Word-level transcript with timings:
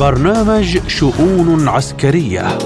برنامج 0.00 0.78
شؤون 0.88 1.68
عسكرية. 1.68 2.58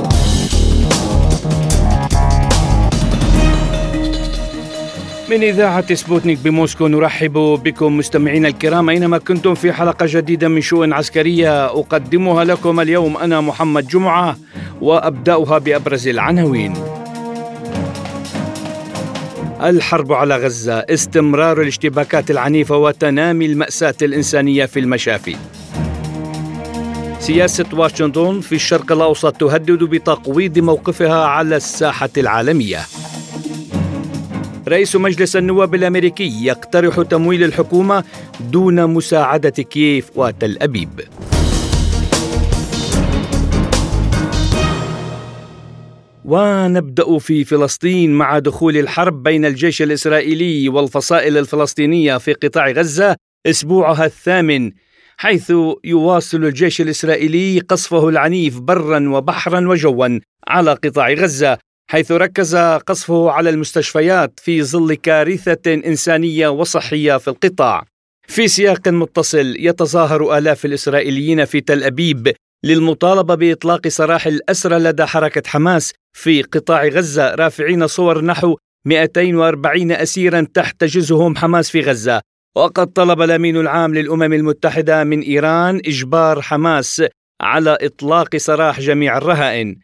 من 5.30 5.42
إذاعة 5.42 5.94
سبوتنيك 5.94 6.38
بموسكو 6.38 6.86
نرحب 6.86 7.32
بكم 7.64 7.96
مستمعينا 7.96 8.48
الكرام. 8.48 8.88
أينما 8.88 9.18
كنتم 9.18 9.54
في 9.54 9.72
حلقة 9.72 10.06
جديدة 10.08 10.48
من 10.48 10.60
شؤون 10.60 10.92
عسكرية 10.92 11.66
أقدمها 11.66 12.44
لكم 12.44 12.80
اليوم 12.80 13.16
أنا 13.16 13.40
محمد 13.40 13.88
جمعة 13.88 14.36
وأبدأها 14.80 15.58
بأبرز 15.58 16.08
العناوين. 16.08 16.74
الحرب 19.62 20.12
على 20.12 20.36
غزة 20.36 20.78
استمرار 20.78 21.62
الاشتباكات 21.62 22.30
العنيفة 22.30 22.76
وتنامي 22.76 23.46
المأساة 23.46 23.94
الإنسانية 24.02 24.66
في 24.66 24.80
المشافي. 24.80 25.36
سياسة 27.24 27.64
واشنطن 27.72 28.40
في 28.40 28.54
الشرق 28.54 28.92
الأوسط 28.92 29.36
تهدد 29.36 29.84
بتقويض 29.84 30.58
موقفها 30.58 31.24
على 31.24 31.56
الساحة 31.56 32.10
العالمية. 32.16 32.80
رئيس 34.68 34.96
مجلس 34.96 35.36
النواب 35.36 35.74
الأمريكي 35.74 36.46
يقترح 36.46 37.02
تمويل 37.02 37.44
الحكومة 37.44 38.04
دون 38.40 38.86
مساعدة 38.86 39.50
كييف 39.50 40.10
وتل 40.14 40.58
أبيب. 40.62 41.00
ونبدأ 46.24 47.18
في 47.18 47.44
فلسطين 47.44 48.10
مع 48.10 48.38
دخول 48.38 48.76
الحرب 48.76 49.22
بين 49.22 49.44
الجيش 49.44 49.82
الإسرائيلي 49.82 50.68
والفصائل 50.68 51.38
الفلسطينية 51.38 52.16
في 52.16 52.32
قطاع 52.32 52.70
غزة 52.70 53.16
أسبوعها 53.46 54.04
الثامن. 54.06 54.70
حيث 55.24 55.52
يواصل 55.84 56.44
الجيش 56.44 56.80
الإسرائيلي 56.80 57.60
قصفه 57.60 58.08
العنيف 58.08 58.58
برا 58.58 59.08
وبحرا 59.08 59.68
وجوا 59.68 60.18
على 60.48 60.72
قطاع 60.72 61.12
غزة 61.12 61.58
حيث 61.90 62.12
ركز 62.12 62.56
قصفه 62.56 63.30
على 63.30 63.50
المستشفيات 63.50 64.40
في 64.40 64.62
ظل 64.62 64.94
كارثة 64.94 65.74
إنسانية 65.74 66.48
وصحية 66.48 67.16
في 67.16 67.28
القطاع. 67.28 67.84
في 68.28 68.48
سياق 68.48 68.88
متصل 68.88 69.56
يتظاهر 69.58 70.38
آلاف 70.38 70.64
الإسرائيليين 70.64 71.44
في 71.44 71.60
تل 71.60 71.84
أبيب 71.84 72.32
للمطالبة 72.64 73.34
بإطلاق 73.34 73.88
سراح 73.88 74.26
الأسرى 74.26 74.78
لدى 74.78 75.06
حركة 75.06 75.42
حماس 75.46 75.92
في 76.16 76.42
قطاع 76.42 76.86
غزة 76.88 77.34
رافعين 77.34 77.86
صور 77.86 78.24
نحو 78.24 78.56
240 78.86 79.92
اسيرا 79.92 80.46
تحتجزهم 80.54 81.36
حماس 81.36 81.70
في 81.70 81.80
غزة. 81.80 82.20
وقد 82.56 82.86
طلب 82.86 83.22
الأمين 83.22 83.56
العام 83.56 83.94
للأمم 83.94 84.32
المتحدة 84.32 85.04
من 85.04 85.20
إيران 85.20 85.76
إجبار 85.76 86.42
حماس 86.42 87.02
على 87.40 87.78
إطلاق 87.80 88.36
سراح 88.36 88.80
جميع 88.80 89.18
الرهائن. 89.18 89.76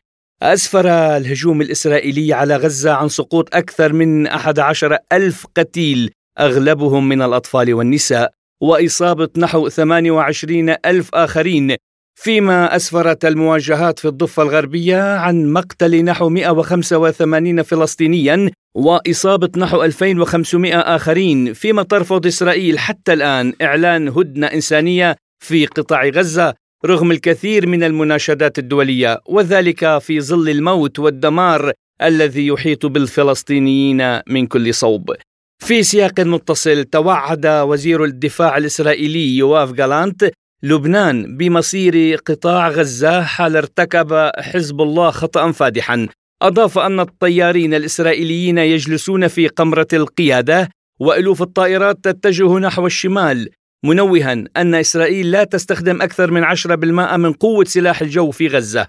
أسفر 0.43 0.89
الهجوم 0.89 1.63
الإسرائيلي 1.63 2.33
على 2.33 2.57
غزة 2.57 2.93
عن 2.93 3.09
سقوط 3.09 3.55
أكثر 3.55 3.93
من 3.93 4.27
11 4.27 4.99
ألف 5.13 5.47
قتيل 5.57 6.11
أغلبهم 6.41 7.09
من 7.09 7.23
الأطفال 7.23 7.75
والنساء 7.75 8.33
وإصابة 8.63 9.29
نحو 9.37 9.69
28 9.69 10.77
ألف 10.87 11.15
آخرين 11.15 11.77
فيما 12.23 12.77
أسفرت 12.77 13.25
المواجهات 13.25 13.99
في 13.99 14.09
الضفة 14.09 14.43
الغربية 14.43 15.17
عن 15.17 15.53
مقتل 15.53 16.05
نحو 16.05 16.29
185 16.29 17.63
فلسطينيا 17.63 18.51
وإصابة 18.75 19.49
نحو 19.57 19.83
2500 19.83 20.79
آخرين 20.79 21.53
فيما 21.53 21.83
ترفض 21.83 22.27
إسرائيل 22.27 22.79
حتى 22.79 23.13
الآن 23.13 23.53
إعلان 23.63 24.09
هدنة 24.09 24.47
إنسانية 24.47 25.17
في 25.45 25.67
قطاع 25.67 26.09
غزة 26.09 26.55
رغم 26.87 27.11
الكثير 27.11 27.67
من 27.67 27.83
المناشدات 27.83 28.59
الدولية 28.59 29.21
وذلك 29.29 29.99
في 29.99 30.21
ظل 30.21 30.49
الموت 30.49 30.99
والدمار 30.99 31.73
الذي 32.03 32.47
يحيط 32.47 32.87
بالفلسطينيين 32.87 34.21
من 34.27 34.47
كل 34.47 34.75
صوب. 34.75 35.15
في 35.59 35.83
سياق 35.83 36.21
متصل 36.21 36.85
توعد 36.85 37.47
وزير 37.47 38.05
الدفاع 38.05 38.57
الإسرائيلي 38.57 39.37
يواف 39.37 39.73
جالانت 39.73 40.31
لبنان 40.63 41.37
بمصير 41.37 42.17
قطاع 42.17 42.69
غزة 42.69 43.23
حال 43.23 43.57
ارتكب 43.57 44.31
حزب 44.39 44.81
الله 44.81 45.11
خطأ 45.11 45.53
فادحا. 45.53 46.09
أضاف 46.43 46.79
أن 46.79 47.01
الطيارين 47.01 47.75
الإسرائيليين 47.75 48.59
يجلسون 48.59 49.29
في 49.29 49.49
قمرة 49.49 49.89
القيادة 49.93 50.69
وألوف 51.01 51.43
الطائرات 51.43 51.99
تتجه 52.03 52.59
نحو 52.59 52.87
الشمال 52.87 53.49
منوها 53.85 54.33
أن 54.57 54.75
إسرائيل 54.75 55.31
لا 55.31 55.45
تستخدم 55.45 56.03
أكثر 56.03 56.31
من 56.31 56.45
10% 56.45 57.17
من 57.17 57.33
قوة 57.33 57.65
سلاح 57.65 58.01
الجو 58.01 58.31
في 58.31 58.49
غزة 58.49 58.89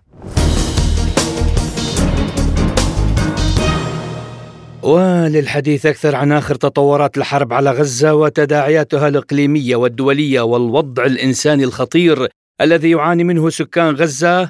وللحديث 4.84 5.86
أكثر 5.86 6.16
عن 6.16 6.32
آخر 6.32 6.56
تطورات 6.56 7.18
الحرب 7.18 7.54
على 7.54 7.72
غزة 7.72 8.16
وتداعياتها 8.16 9.08
الإقليمية 9.08 9.76
والدولية 9.76 10.42
والوضع 10.42 11.06
الإنساني 11.06 11.64
الخطير 11.64 12.28
الذي 12.62 12.92
يعاني 12.92 13.24
منه 13.24 13.50
سكان 13.50 13.96
غزة. 13.96 14.50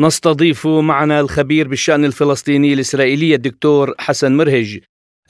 نستضيف 0.00 0.66
معنا 0.66 1.20
الخبير 1.20 1.68
بالشأن 1.68 2.04
الفلسطيني 2.04 2.72
الإسرائيلي 2.74 3.34
الدكتور 3.34 3.94
حسن 3.98 4.36
مرهج. 4.36 4.78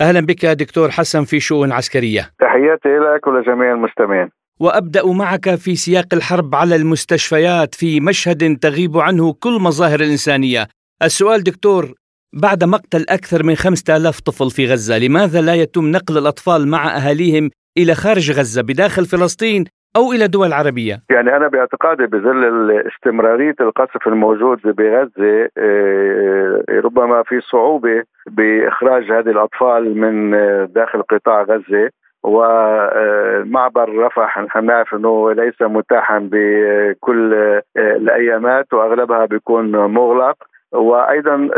أهلا 0.01 0.21
بك 0.21 0.47
دكتور 0.47 0.91
حسن 0.91 1.25
في 1.25 1.41
شؤون 1.41 1.73
عسكرية. 1.73 2.31
تحياتي 2.41 2.89
لك 2.89 3.27
ولجميع 3.27 3.73
المستمعين. 3.73 4.31
وأبدأ 4.61 5.07
معك 5.07 5.55
في 5.55 5.77
سياق 5.77 6.07
الحرب 6.13 6.55
على 6.55 6.77
المستشفيات 6.77 7.75
في 7.75 8.01
مشهد 8.01 8.59
تغيب 8.59 8.99
عنه 8.99 9.33
كل 9.33 9.59
مظاهر 9.61 10.01
الإنسانية. 10.01 10.69
السؤال 11.03 11.43
دكتور 11.43 11.95
بعد 12.43 12.65
مقتل 12.65 13.05
أكثر 13.09 13.43
من 13.43 13.55
5000 13.55 14.21
طفل 14.21 14.51
في 14.51 14.65
غزة، 14.73 14.99
لماذا 14.99 15.41
لا 15.41 15.55
يتم 15.55 15.91
نقل 15.91 16.19
الأطفال 16.19 16.69
مع 16.69 16.97
أهاليهم 16.97 17.51
إلى 17.79 17.95
خارج 17.95 18.31
غزة 18.31 18.63
بداخل 18.63 19.05
فلسطين 19.05 19.65
أو 19.97 20.13
إلى 20.13 20.29
دول 20.29 20.53
عربية؟ 20.53 20.97
يعني 21.11 21.37
أنا 21.37 21.49
باعتقادي 21.49 22.07
بظل 22.07 22.71
استمراريه 22.87 23.55
القصف 23.61 24.09
الموجود 24.09 24.61
بغزة 24.63 25.49
آه، 25.59 26.65
ربما 26.71 27.23
في 27.23 27.41
صعوبة 27.41 28.03
بإخراج 28.27 29.05
هذه 29.13 29.31
الأطفال 29.31 29.99
من 29.99 30.31
داخل 30.73 31.03
قطاع 31.03 31.43
غزة. 31.43 31.91
ومعبر 32.23 33.89
رفح 33.99 34.39
نحن 34.39 34.65
نعرف 34.65 34.95
إنه 34.95 35.33
ليس 35.33 35.63
متاحا 35.63 36.29
بكل 36.33 37.35
الأيامات 37.77 38.73
وأغلبها 38.73 39.25
بيكون 39.27 39.71
مغلق. 39.71 40.37
وأيضا 40.73 41.49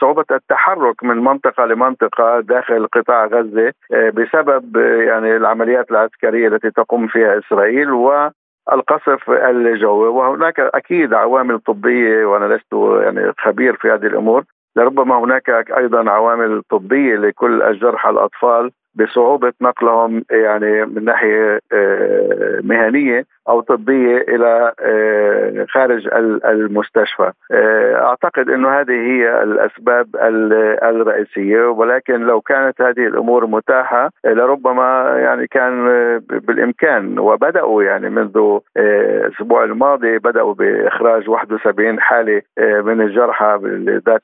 صعوبة 0.00 0.24
التحرك 0.30 1.04
من 1.04 1.16
منطقة 1.16 1.64
لمنطقة 1.64 2.40
داخل 2.40 2.86
قطاع 2.86 3.26
غزة 3.26 3.72
بسبب 3.90 4.76
يعني 4.76 5.36
العمليات 5.36 5.90
العسكرية 5.90 6.48
التي 6.48 6.70
تقوم 6.70 7.06
فيها 7.06 7.38
إسرائيل 7.38 7.90
و 7.90 8.30
القصف 8.72 9.30
الجوي. 9.30 10.08
وهناك 10.08 10.60
أكيد 10.60 11.14
عوامل 11.14 11.58
طبية 11.58 12.24
وأنا 12.24 12.54
لست 12.54 12.72
يعني 13.02 13.32
خبير 13.38 13.76
في 13.76 13.88
هذه 13.88 14.06
الأمور 14.06 14.44
لربما 14.76 15.18
هناك 15.18 15.48
أيضا 15.76 16.10
عوامل 16.10 16.62
طبية 16.70 17.16
لكل 17.16 17.62
الجرحى 17.62 18.10
الأطفال. 18.10 18.70
بصعوبة 18.94 19.52
نقلهم 19.60 20.24
يعني 20.30 20.86
من 20.86 21.04
ناحية 21.04 21.60
آه، 21.72 22.60
مهنية 22.62 23.24
أو 23.48 23.60
طبية 23.60 24.16
إلى 24.16 24.72
آه، 24.80 25.66
خارج 25.68 26.08
المستشفى. 26.44 27.32
آه، 27.52 27.94
أعتقد 27.94 28.50
إنه 28.50 28.80
هذه 28.80 28.92
هي 28.92 29.42
الأسباب 29.42 30.06
الرئيسية. 30.82 31.66
ولكن 31.66 32.20
لو 32.20 32.40
كانت 32.40 32.82
هذه 32.82 33.06
الأمور 33.06 33.46
متاحة 33.46 34.10
لربما 34.24 35.14
يعني 35.18 35.46
كان 35.46 35.86
بالإمكان. 36.18 37.18
وبدأوا 37.18 37.82
يعني 37.82 38.10
منذ 38.10 38.58
الأسبوع 38.76 39.64
الماضي 39.64 40.18
بدأوا 40.18 40.54
بإخراج 40.54 41.28
71 41.28 42.00
حالة 42.00 42.42
من 42.58 43.00
الجرحى 43.00 43.58
ذات 44.06 44.22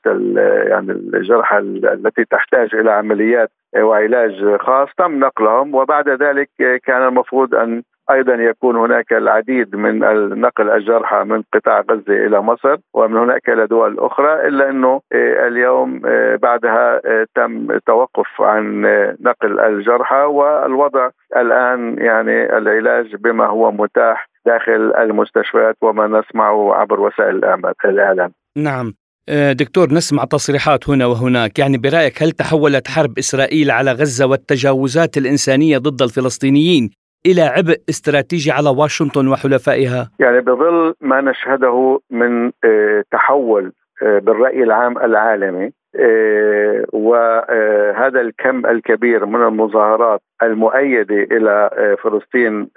يعني 0.67 0.91
الجرحى 0.91 1.57
التي 1.57 2.25
تحتاج 2.25 2.75
إلى 2.75 2.91
عمليات 2.91 3.51
وعلاج 3.77 4.57
خاص 4.59 4.89
تم 4.97 5.19
نقلهم 5.19 5.75
وبعد 5.75 6.09
ذلك 6.09 6.49
كان 6.85 7.07
المفروض 7.07 7.55
أن 7.55 7.83
أيضا 8.11 8.33
يكون 8.33 8.75
هناك 8.75 9.13
العديد 9.13 9.75
من 9.75 9.99
نقل 10.41 10.69
الجرحى 10.69 11.23
من 11.23 11.43
قطاع 11.53 11.83
غزة 11.91 12.25
إلى 12.25 12.41
مصر 12.41 12.77
ومن 12.93 13.17
هناك 13.17 13.49
إلى 13.49 13.67
دول 13.67 13.99
أخرى 13.99 14.47
إلا 14.47 14.69
إنه 14.69 15.01
اليوم 15.47 15.99
بعدها 16.41 17.01
تم 17.35 17.77
توقف 17.77 18.41
عن 18.41 18.81
نقل 19.21 19.59
الجرحى 19.59 20.23
والوضع 20.23 21.09
الآن 21.37 21.97
يعني 21.97 22.57
العلاج 22.57 23.15
بما 23.15 23.45
هو 23.45 23.71
متاح 23.71 24.27
داخل 24.45 24.93
المستشفيات 24.97 25.75
وما 25.81 26.07
نسمعه 26.07 26.75
عبر 26.75 26.99
وسائل 26.99 27.61
الإعلام. 27.85 28.31
نعم 28.57 28.93
دكتور 29.29 29.93
نسمع 29.93 30.23
تصريحات 30.23 30.89
هنا 30.89 31.05
وهناك 31.05 31.59
يعني 31.59 31.77
برأيك 31.77 32.23
هل 32.23 32.31
تحولت 32.31 32.87
حرب 32.87 33.17
إسرائيل 33.17 33.71
على 33.71 33.91
غزة 33.91 34.25
والتجاوزات 34.25 35.17
الإنسانية 35.17 35.77
ضد 35.77 36.01
الفلسطينيين 36.01 36.89
إلى 37.25 37.41
عبء 37.41 37.75
استراتيجي 37.89 38.51
على 38.51 38.69
واشنطن 38.69 39.27
وحلفائها؟ 39.27 40.09
يعني 40.19 40.41
بظل 40.41 40.93
ما 41.01 41.21
نشهده 41.21 41.99
من 42.11 42.51
آه، 42.63 43.03
تحول 43.11 43.71
آه، 44.03 44.19
بالرأي 44.19 44.63
العام 44.63 44.97
العالمي 44.97 45.71
آه، 45.99 46.85
وهذا 46.93 48.21
الكم 48.21 48.65
الكبير 48.65 49.25
من 49.25 49.43
المظاهرات 49.43 50.21
المؤيدة 50.43 51.15
إلى 51.15 51.69
فلسطين 52.03 52.67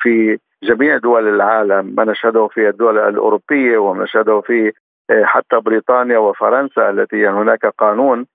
في 0.00 0.38
جميع 0.62 0.96
دول 0.96 1.28
العالم 1.28 1.94
ما 1.96 2.04
نشهده 2.04 2.48
في 2.48 2.68
الدول 2.68 2.98
الأوروبية 2.98 3.78
وما 3.78 4.04
نشهده 4.04 4.40
في 4.40 4.72
حتى 5.10 5.60
بريطانيا 5.60 6.18
وفرنسا 6.18 6.90
التي 6.90 7.28
هناك 7.28 7.66
قانون 7.66 8.26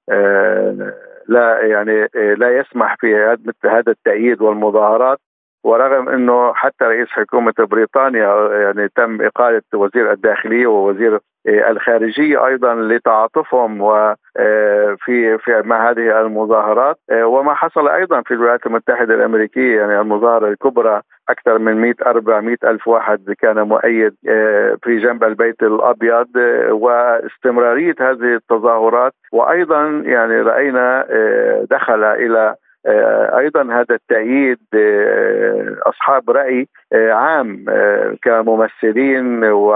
لا 1.27 1.61
يعني 1.61 2.07
لا 2.13 2.57
يسمح 2.59 2.95
في 2.99 3.15
هذا 3.63 3.91
التأييد 3.91 4.41
والمظاهرات. 4.41 5.19
ورغم 5.63 6.09
إنه 6.09 6.53
حتى 6.53 6.85
رئيس 6.85 7.07
حكومة 7.07 7.53
بريطانيا 7.59 8.49
يعني 8.51 8.89
تم 8.95 9.21
إقالة 9.21 9.61
وزير 9.73 10.11
الداخلية 10.11 10.67
ووزير 10.67 11.19
الخارجية 11.47 12.45
أيضا 12.47 12.75
لتعاطفهم 12.75 13.81
وفي 13.81 14.15
آه، 14.37 15.37
في 15.37 15.61
مع 15.65 15.89
هذه 15.89 16.21
المظاهرات. 16.21 16.95
آه، 17.11 17.25
وما 17.25 17.53
حصل 17.53 17.87
أيضا 17.87 18.21
في 18.21 18.33
الولايات 18.33 18.65
المتحدة 18.65 19.13
الأمريكية 19.15 19.79
يعني 19.79 20.01
المظاهرة 20.01 20.47
الكبرى 20.47 21.01
أكثر 21.29 21.59
من 21.59 21.81
100 21.81 21.93
400 22.05 22.57
ألف 22.63 22.87
واحد 22.87 23.33
كان 23.39 23.61
مؤيد 23.61 24.15
آه، 24.29 24.77
في 24.83 24.97
جنب 24.97 25.23
البيت 25.23 25.63
الأبيض 25.63 26.27
واستمرارية 26.69 27.95
هذه 27.99 28.35
التظاهرات. 28.35 29.13
وأيضا 29.31 29.87
يعني 30.05 30.41
رأينا 30.41 31.05
دخل 31.71 32.03
إلى 32.03 32.39
آه، 32.39 32.55
أيضا 33.37 33.61
هذا 33.61 33.95
التأييد 33.95 34.59
آه، 34.73 35.77
أصحاب 35.85 36.29
رأي 36.29 36.67
آه، 36.93 37.11
عام 37.11 37.65
كممثلين 38.21 39.43
و 39.43 39.75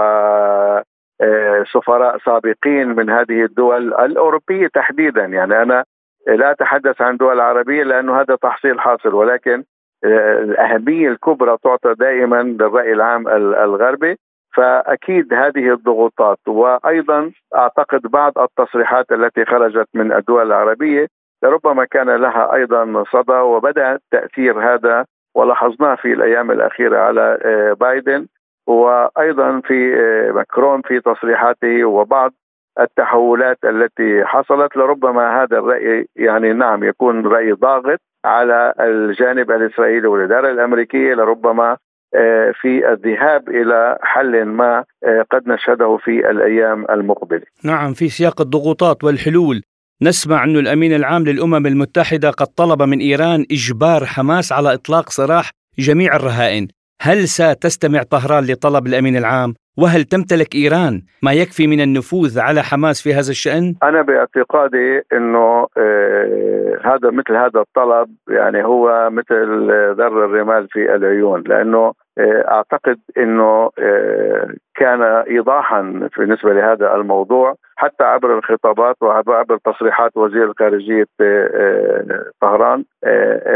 سفراء 1.72 2.18
سابقين 2.18 2.88
من 2.88 3.10
هذه 3.10 3.44
الدول 3.44 3.94
الأوروبية 3.94 4.66
تحديدا. 4.74 5.24
يعني 5.24 5.62
أنا 5.62 5.84
لا 6.26 6.50
أتحدث 6.50 7.02
عن 7.02 7.16
دول 7.16 7.40
عربية 7.40 7.82
لأنه 7.82 8.20
هذا 8.20 8.36
تحصيل 8.36 8.80
حاصل 8.80 9.14
ولكن 9.14 9.64
الأهمية 10.04 11.08
الكبرى 11.08 11.56
تعطى 11.64 11.94
دائما 11.94 12.42
للرأي 12.42 12.92
العام 12.92 13.28
الغربي. 13.28 14.16
فأكيد 14.56 15.34
هذه 15.34 15.72
الضغوطات 15.72 16.38
وأيضا 16.46 17.30
أعتقد 17.56 18.02
بعض 18.02 18.38
التصريحات 18.38 19.12
التي 19.12 19.44
خرجت 19.44 19.88
من 19.94 20.12
الدول 20.12 20.46
العربية 20.46 21.06
لربما 21.42 21.84
كان 21.84 22.10
لها 22.10 22.54
أيضا 22.54 23.04
صدى 23.12 23.32
وبدأ 23.38 23.98
تأثير 24.10 24.74
هذا 24.74 25.04
ولاحظناه 25.36 25.94
في 25.94 26.12
الأيام 26.12 26.50
الأخيرة 26.50 26.98
على 26.98 27.38
آه، 27.44 27.72
بايدن 27.72 28.26
وأيضا 28.66 29.60
في 29.60 29.94
آه، 29.94 30.32
ماكرون 30.32 30.82
في 30.82 31.00
تصريحاته 31.00 31.84
وبعض 31.84 32.32
التحولات 32.80 33.58
التي 33.64 34.24
حصلت. 34.24 34.76
لربما 34.76 35.42
هذا 35.42 35.58
الرأي 35.58 36.06
يعني 36.16 36.52
نعم 36.52 36.84
يكون 36.84 37.26
رأي 37.26 37.52
ضاغط 37.52 37.98
على 38.24 38.72
الجانب 38.80 39.50
الإسرائيلي 39.50 40.08
والإدارة 40.08 40.50
الأمريكية. 40.50 41.14
لربما 41.14 41.76
آه، 42.14 42.52
في 42.60 42.92
الذهاب 42.92 43.48
إلى 43.48 43.98
حل 44.02 44.44
ما 44.44 44.84
قد 45.30 45.48
نشهده 45.48 45.96
في 45.96 46.30
الأيام 46.30 46.86
المقبلة. 46.90 47.42
نعم 47.64 47.92
في 47.92 48.08
سياق 48.08 48.40
الضغوطات 48.40 49.04
والحلول. 49.04 49.62
نسمع 50.02 50.44
أن 50.44 50.56
الأمين 50.56 50.94
العام 50.94 51.24
للأمم 51.24 51.66
المتحدة 51.66 52.30
قد 52.30 52.46
طلب 52.46 52.82
من 52.82 52.98
إيران 52.98 53.46
إجبار 53.50 54.04
حماس 54.04 54.52
على 54.52 54.74
إطلاق 54.74 55.08
سراح 55.08 55.50
جميع 55.78 56.16
الرهائن 56.16 56.68
هل 57.02 57.28
ستستمع 57.28 58.02
طهران 58.02 58.44
لطلب 58.44 58.86
الأمين 58.86 59.16
العام؟ 59.16 59.54
وهل 59.78 60.04
تمتلك 60.04 60.54
إيران 60.54 61.02
ما 61.22 61.32
يكفي 61.32 61.66
من 61.66 61.80
النفوذ 61.80 62.40
على 62.40 62.62
حماس 62.62 63.02
في 63.02 63.14
هذا 63.14 63.30
الشأن؟ 63.30 63.74
أنا 63.82 64.02
باعتقادي 64.02 65.02
أنه 65.12 65.66
آه 65.78 66.80
هذا 66.84 67.10
مثل 67.10 67.36
هذا 67.36 67.60
الطلب 67.60 68.08
يعني 68.28 68.64
هو 68.64 69.10
مثل 69.10 69.68
ذر 69.98 70.24
الرمال 70.24 70.68
في 70.68 70.94
العيون 70.94 71.42
لأنه 71.46 71.92
آه 72.18 72.44
أعتقد 72.48 72.98
أنه 73.18 73.70
آه 73.78 74.54
كان 74.76 75.02
إيضاحا 75.02 76.08
بالنسبة 76.18 76.52
لهذا 76.52 76.94
الموضوع 76.94 77.54
حتى 77.76 78.04
عبر 78.04 78.38
الخطابات 78.38 78.96
وعبر 79.02 79.58
تصريحات 79.64 80.16
وزير 80.16 80.52
خارجية 80.58 81.06
آه، 81.20 82.24
طهران 82.40 82.84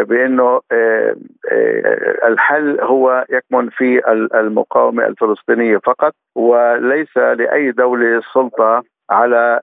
بأنه 0.09 0.61
الحل 2.25 2.81
هو 2.81 3.25
يكمن 3.31 3.69
في 3.71 4.03
المقاومة 4.35 5.07
الفلسطينية 5.07 5.79
فقط 5.79 6.13
وليس 6.37 7.17
لأي 7.17 7.71
دولة 7.71 8.21
سلطة 8.35 8.83
على 9.11 9.61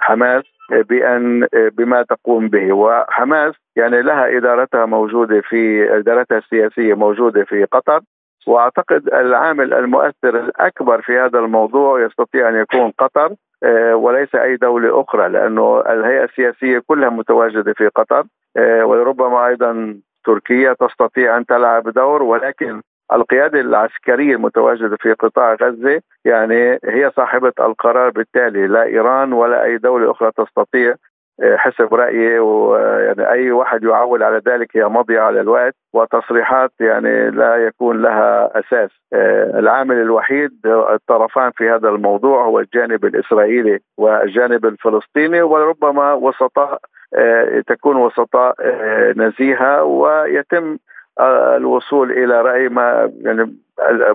حماس 0.00 0.44
بأن 0.70 1.46
بما 1.52 2.02
تقوم 2.02 2.48
به. 2.48 2.72
وحماس 2.72 3.54
يعني 3.76 4.02
لها 4.02 4.36
إدارتها 4.36 4.86
موجودة 4.86 5.40
في 5.40 5.94
إدارتها 5.98 6.38
السياسية 6.38 6.94
موجودة 6.94 7.44
في 7.44 7.64
قطر. 7.64 8.00
وأعتقد 8.46 9.08
العامل 9.08 9.74
المؤثر 9.74 10.40
الأكبر 10.40 11.02
في 11.02 11.18
هذا 11.18 11.38
الموضوع 11.38 12.04
يستطيع 12.06 12.48
أن 12.48 12.56
يكون 12.56 12.92
قطر 12.98 13.34
آه، 13.62 13.96
وليس 13.96 14.34
أي 14.34 14.56
دولة 14.56 15.00
أخرى 15.00 15.28
لأنه 15.28 15.80
الهيئة 15.80 16.24
السياسية 16.24 16.82
كلها 16.86 17.08
متواجدة 17.08 17.72
في 17.72 17.88
قطر 17.88 18.24
آه، 18.56 18.84
ولربما 18.84 19.46
أيضا 19.46 20.00
تركيا 20.24 20.72
تستطيع 20.80 21.36
أن 21.36 21.46
تلعب 21.46 21.88
دور 21.88 22.22
ولكن 22.22 22.82
القيادة 23.12 23.60
العسكرية 23.60 24.34
المتواجدة 24.34 24.96
في 25.00 25.12
قطاع 25.12 25.54
غزة 25.54 26.00
يعني 26.24 26.78
هي 26.84 27.10
صاحبة 27.16 27.52
القرار 27.60 28.10
بالتالي. 28.10 28.66
لا 28.66 28.82
إيران 28.82 29.32
ولا 29.32 29.64
أي 29.64 29.78
دولة 29.78 30.10
أخرى 30.10 30.30
تستطيع 30.36 30.94
حسب 31.42 31.94
رأيي 31.94 32.38
ويعني 32.38 33.30
أي 33.30 33.50
واحد 33.50 33.84
يعول 33.84 34.22
على 34.22 34.42
ذلك 34.46 34.76
هي 34.76 34.84
مضيعة 34.84 35.26
على 35.26 35.40
الوقت 35.40 35.74
وتصريحات 35.92 36.70
يعني 36.80 37.30
لا 37.30 37.56
يكون 37.56 38.02
لها 38.02 38.58
أساس. 38.58 38.90
آه، 39.12 39.58
العامل 39.58 39.96
الوحيد 39.96 40.50
الطرفان 40.66 41.50
في 41.56 41.70
هذا 41.70 41.88
الموضوع 41.88 42.44
هو 42.44 42.58
الجانب 42.60 43.04
الإسرائيلي 43.04 43.78
والجانب 43.98 44.66
الفلسطيني 44.66 45.42
وربما 45.42 46.12
وسطاء 46.12 46.78
آه، 47.14 47.62
تكون 47.66 47.96
وسطاء 47.96 48.54
آه، 48.60 49.14
نزيهة 49.16 49.84
ويتم 49.84 50.78
الوصول 51.20 52.12
إلى 52.12 52.40
رأي 52.42 52.68
ما 52.68 53.12
يعني 53.20 53.56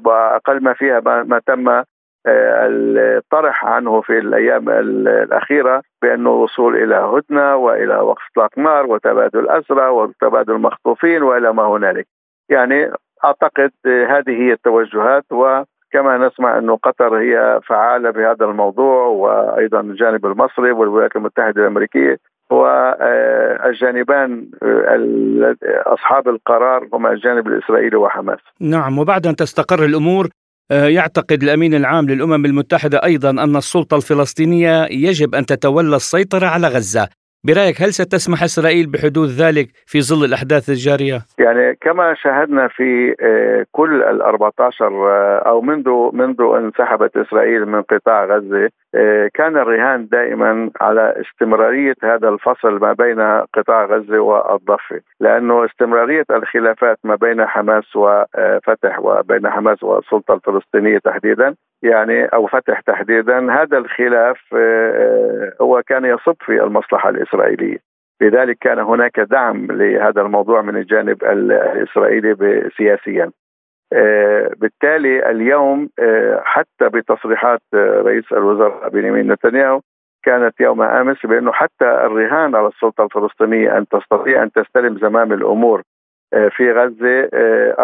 أقل 0.06 0.64
ما 0.64 0.74
فيها 0.74 1.00
ما 1.24 1.42
تم 1.48 1.84
الطرح 2.28 3.66
عنه 3.66 4.02
في 4.02 4.18
الأيام 4.18 4.70
الأخيرة 4.70 5.84
بأنه 6.02 6.30
الوصول 6.30 6.76
إلى 6.84 6.96
هدنة 6.96 7.56
وإلى 7.56 7.96
وقف 7.96 8.22
إطلاق 8.32 8.58
نار 8.58 8.86
وتبادل 8.86 9.50
أسرى 9.50 9.88
وتبادل 9.88 10.54
مخطوفين 10.54 11.24
وإلى 11.24 11.54
ما 11.54 11.64
هنالك. 11.64 12.08
يعني 12.50 12.92
أعتقد 13.26 13.72
هذه 13.86 14.42
هي 14.42 14.54
التوجهات 14.54 15.26
وكما 15.32 16.18
نسمع 16.18 16.58
انه 16.58 16.78
قطر 16.78 17.18
هي 17.18 17.60
فعالة 17.68 18.10
بهذا 18.10 18.46
الموضوع 18.46 19.06
وأيضا 19.06 19.80
الجانب 19.80 20.26
المصري 20.26 20.72
والولايات 20.72 21.16
المتحدة 21.16 21.62
الأمريكية 21.62 22.18
والجانبان 22.50 24.30
أصحاب 25.86 26.28
القرار 26.28 26.88
هما 26.94 27.12
الجانب 27.12 27.48
الإسرائيلي 27.48 27.98
وحماس. 27.98 28.40
نعم 28.60 29.00
وبعد 29.00 29.28
أن 29.28 29.36
تستقر 29.36 29.86
الأمور 29.86 30.30
آه، 30.72 30.88
يعتقد 30.88 31.44
الأمين 31.44 31.74
العام 31.74 32.06
للأمم 32.10 32.46
المتحدة 32.46 33.04
أيضا 33.04 33.30
أن 33.30 33.56
السلطة 33.56 33.98
الفلسطينية 33.98 34.84
يجب 34.84 35.36
أن 35.36 35.46
تتولى 35.46 35.96
السيطرة 35.96 36.48
على 36.48 36.68
غزة 36.68 37.08
برأيك 37.48 37.82
هل 37.82 37.94
ستسمح 37.94 38.44
إسرائيل 38.44 38.92
بحدوث 38.92 39.30
ذلك 39.42 39.68
في 39.86 40.02
ظل 40.02 40.26
الأحداث 40.26 40.70
الجارية؟ 40.70 41.20
يعني 41.40 41.76
كما 41.82 42.14
شاهدنا 42.14 42.68
في 42.68 43.16
آه، 43.22 43.66
كل 43.72 44.04
ال 44.04 44.22
14 44.22 44.86
آه، 44.86 45.38
أو 45.40 45.62
منذ 45.62 45.90
منذ 46.14 46.42
أن 46.42 46.66
انسحبت 46.66 47.18
إسرائيل 47.18 47.66
من 47.66 47.82
قطاع 47.82 48.26
غزة 48.26 48.70
آه، 48.96 49.30
كان 49.34 49.58
الرهان 49.58 50.08
دائما 50.12 50.70
على 50.82 51.14
استمرارية 51.22 51.96
هذا 52.04 52.30
الفصل 52.30 52.80
ما 52.80 52.94
بين 52.94 53.22
قطاع 53.54 53.86
غزة 53.86 54.20
والضفة، 54.20 55.02
لأنه 55.20 55.66
استمرارية 55.66 56.26
الخلافات 56.32 56.98
ما 57.04 57.16
بين 57.16 57.46
حماس 57.46 57.96
وفتح 57.96 59.00
وبين 59.00 59.50
حماس 59.50 59.84
والسلطة 59.84 60.34
الفلسطينية 60.34 60.98
تحديدا 60.98 61.56
يعني 61.84 62.26
أو 62.26 62.48
فتح 62.48 62.80
تحديدا 62.80 63.54
هذا 63.62 63.78
الخلاف 63.78 64.56
هو 65.62 65.82
كان 65.88 66.06
يصب 66.06 66.36
في 66.46 66.64
المصلحة 66.64 67.10
الإسرائيلية. 67.10 67.78
لذلك 68.22 68.58
كان 68.62 68.80
هناك 68.80 69.20
دعم 69.20 69.72
لهذا 69.72 70.22
الموضوع 70.22 70.62
من 70.62 70.78
الجانب 70.78 71.24
الإسرائيلي 71.24 72.70
سياسيا. 72.78 73.32
آه، 73.94 74.52
بالتالي 74.58 75.32
اليوم 75.32 75.90
آه، 76.00 76.42
حتى 76.46 76.90
بتصريحات 76.90 77.62
آه، 77.74 78.02
رئيس 78.06 78.24
الوزراء 78.32 78.90
بنيامين 78.90 79.32
نتنياهو 79.32 79.82
كانت 80.24 80.60
يوم 80.60 80.82
آمس 80.82 81.18
بأنه 81.26 81.52
حتى 81.52 81.86
الرهان 81.86 82.56
على 82.56 82.68
السلطة 82.68 83.04
الفلسطينية 83.04 83.78
أن 83.78 83.88
تستطيع 83.88 84.44
أن 84.44 84.52
تستلم 84.52 84.98
زمام 84.98 85.34
الأمور 85.34 85.82
في 86.50 86.72
غزة 86.72 87.30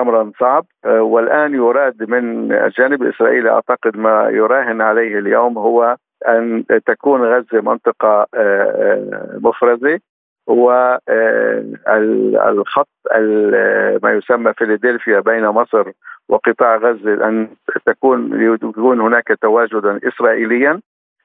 امرا 0.01 0.32
صعب. 0.39 0.65
والآن 0.86 1.53
يراد 1.53 2.10
من 2.10 2.51
الجانب 2.51 3.01
الاسرائيلي 3.01 3.50
أعتقد 3.50 3.98
ما 3.98 4.29
يراهن 4.29 4.82
عليه 4.82 5.20
اليوم 5.20 5.58
هو 5.58 5.96
أن 6.27 6.63
تكون 6.86 7.24
غزة 7.24 7.62
منطقة 7.62 8.27
مفرزة 9.41 10.00
والخط 10.48 11.39
ما 14.03 14.12
يسمى 14.12 14.53
فيلادلفيا 14.53 15.20
بين 15.20 15.48
مصر 15.48 15.91
وقطاع 16.29 16.77
غزة 16.77 17.27
أن 17.27 17.48
تكون 17.86 18.41
يكون 18.41 19.01
هناك 19.01 19.38
تواجدا 19.41 20.00
اسرائيليا. 20.08 20.79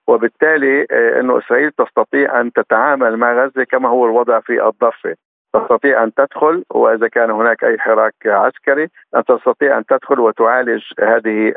وبالتالي 0.06 0.86
آه، 0.90 1.20
إنه 1.20 1.38
إسرائيل 1.38 1.70
تستطيع 1.70 2.40
أن 2.40 2.52
تتعامل 2.52 3.16
مع 3.16 3.44
غزة 3.44 3.64
كما 3.64 3.88
هو 3.88 4.04
الوضع 4.06 4.40
في 4.40 4.66
الضفة. 4.66 5.14
تستطيع 5.54 6.04
أن 6.04 6.14
تدخل 6.14 6.64
وإذا 6.70 7.08
كان 7.08 7.30
هناك 7.30 7.64
أي 7.64 7.78
حراك 7.78 8.14
عسكري 8.26 8.88
أن 9.16 9.24
تستطيع 9.24 9.78
أن 9.78 9.86
تدخل 9.86 10.20
وتعالج 10.20 10.82
هذه 11.00 11.52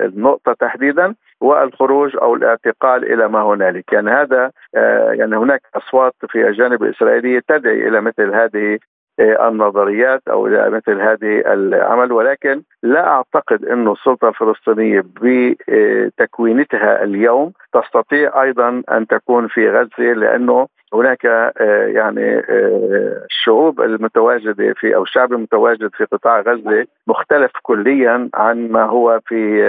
النقطة 0.00 0.52
تحديدا 0.52 1.14
والخروج 1.40 2.16
أو 2.16 2.34
الاعتقال 2.34 3.12
إلى 3.12 3.28
ما 3.28 3.42
هنالك، 3.42 3.92
يعني 3.92 4.10
هذا 4.10 4.50
آه، 4.74 5.12
يعني 5.12 5.36
هناك 5.36 5.60
أصوات 5.74 6.14
في 6.28 6.48
الجانب 6.48 6.82
الإسرائيلي 6.82 7.40
تدعي 7.40 7.88
إلى 7.88 8.00
مثل 8.00 8.34
هذه 8.34 8.78
النظريات 9.20 10.22
أو 10.30 10.46
إلى 10.46 10.70
مثل 10.70 11.00
هذه 11.00 11.52
العمل 11.52 12.12
ولكن 12.12 12.62
لا 12.82 13.08
أعتقد 13.08 13.64
إنه 13.64 13.92
السلطة 13.92 14.28
الفلسطينية 14.28 15.04
بتكوينتها 15.22 17.04
اليوم 17.04 17.52
تستطيع 17.72 18.42
أيضا 18.42 18.82
أن 18.92 19.06
تكون 19.06 19.48
في 19.48 19.70
غزة 19.70 20.12
لأنه 20.12 20.66
هناك 20.94 21.26
آه، 21.26 21.86
يعني 21.86 22.38
آه، 22.38 23.22
الشعوب 23.30 23.80
المتواجدة 23.80 24.74
في 24.76 24.96
أو 24.96 25.02
الشعب 25.02 25.32
المتواجد 25.32 25.90
في 25.94 26.04
قطاع 26.04 26.40
غزة 26.40 26.86
مختلف 27.06 27.50
كليا 27.62 28.30
عن 28.34 28.68
ما 28.68 28.84
هو 28.84 29.20
في 29.26 29.64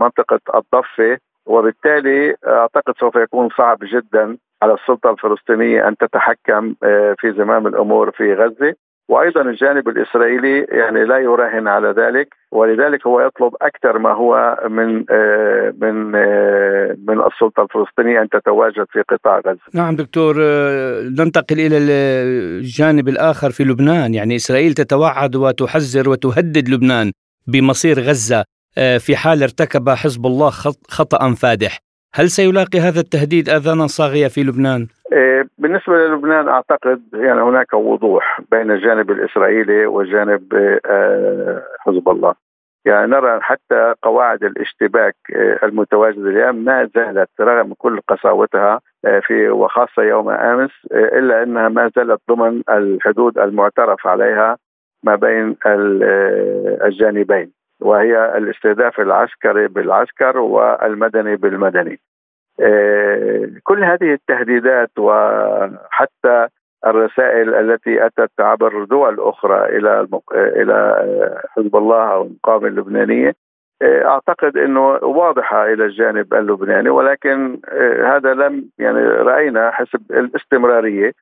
منطقة 0.00 0.40
الضفة 0.54 1.18
وبالتالي 1.46 2.36
أعتقد 2.46 2.94
سوف 3.00 3.16
يكون 3.16 3.48
صعب 3.58 3.78
جدا 3.82 4.36
على 4.62 4.74
السلطة 4.74 5.10
الفلسطينية 5.10 5.88
أن 5.88 5.96
تتحكم 5.96 6.74
آه، 6.82 7.14
في 7.18 7.32
زمام 7.32 7.66
الأمور 7.66 8.10
في 8.10 8.34
غزة 8.34 8.74
وأيضا 9.08 9.40
الجانب 9.42 9.88
الإسرائيلي 9.88 10.66
يعني 10.70 11.04
لا 11.04 11.18
يراهن 11.18 11.68
على 11.68 11.88
ذلك 11.88 12.28
ولذلك 12.52 13.06
هو 13.06 13.20
يطلب 13.20 13.52
أكثر 13.62 13.98
ما 13.98 14.12
هو 14.12 14.58
من 14.68 15.04
آه، 15.10 15.74
من 15.80 16.14
آه، 16.14 16.96
من 17.08 17.20
السلطة 17.20 17.62
الفلسطينية 17.62 18.22
أن 18.22 18.28
تتواجد 18.28 18.86
في 18.92 19.02
قطاع 19.08 19.40
غزة. 19.46 19.60
نعم 19.74 19.96
دكتور 19.96 20.34
ننتقل 21.18 21.60
إلى 21.60 21.78
الجانب 21.78 23.08
الآخر 23.08 23.50
في 23.50 23.64
لبنان، 23.64 24.14
يعني 24.14 24.36
إسرائيل 24.36 24.74
تتوعد 24.74 25.36
وتحذر 25.36 26.08
وتهدد 26.08 26.68
لبنان 26.68 27.12
بمصير 27.46 28.00
غزة 28.00 28.44
في 28.98 29.16
حال 29.16 29.42
ارتكب 29.42 29.88
حزب 29.88 30.26
الله 30.26 30.50
خطأ 30.88 31.34
فادح. 31.34 31.87
هل 32.14 32.30
سيلاقي 32.30 32.78
هذا 32.78 33.00
التهديد 33.00 33.48
أذانا 33.48 33.86
صاغية 33.86 34.28
في 34.28 34.40
لبنان؟ 34.42 34.86
إيه، 35.12 35.48
بالنسبة 35.58 35.92
للبنان 35.92 36.48
أعتقد 36.48 37.02
يعني 37.12 37.40
هناك 37.40 37.72
وضوح 37.72 38.40
بين 38.50 38.70
الجانب 38.70 39.10
الإسرائيلي 39.10 39.86
وجانب 39.86 40.54
آه، 40.86 41.62
حزب 41.80 42.08
الله. 42.08 42.34
يعني 42.84 43.10
نرى 43.10 43.40
حتى 43.40 43.94
قواعد 44.02 44.44
الاشتباك 44.44 45.16
آه، 45.36 45.58
المتواجده 45.62 46.30
اليوم 46.30 46.64
ما 46.64 46.90
زالت 46.94 47.28
رغم 47.40 47.74
كل 47.78 48.00
قساوتها 48.08 48.80
آه، 49.04 49.20
في 49.20 49.48
وخاصة 49.48 50.02
يوم 50.02 50.30
أمس 50.30 50.70
إلا 50.92 51.42
أنها 51.42 51.68
ما 51.68 51.90
زالت 51.96 52.20
ضمن 52.30 52.62
الحدود 52.70 53.38
المعترف 53.38 54.06
عليها 54.06 54.56
ما 55.04 55.14
بين 55.14 55.56
الجانبين. 56.86 57.57
وهي 57.80 58.38
الاستهداف 58.38 59.00
العسكري 59.00 59.68
بالعسكر 59.68 60.38
والمدني 60.38 61.36
بالمدني. 61.36 62.00
آه، 62.60 63.50
كل 63.64 63.84
هذه 63.84 64.12
التهديدات 64.12 64.90
وحتى 64.98 66.48
الرسائل 66.86 67.54
التي 67.54 68.06
أتت 68.06 68.40
عبر 68.40 68.84
دول 68.84 69.20
أخرى 69.20 69.76
إلى 69.76 70.08
إلى 70.32 71.04
حزب 71.56 71.76
الله 71.76 72.12
أو 72.12 72.22
المقاومة 72.22 72.66
اللبنانية 72.66 73.34
آه، 73.82 74.04
أعتقد 74.04 74.56
إنه 74.56 74.88
واضحة 74.90 75.64
إلى 75.64 75.84
الجانب 75.84 76.34
اللبناني 76.34 76.90
ولكن 76.90 77.60
آه، 77.68 78.16
هذا 78.16 78.34
لم 78.34 78.70
يعني 78.78 79.00
رأينا 79.00 79.70
حسب 79.70 80.00
الاستمرارية 80.10 81.12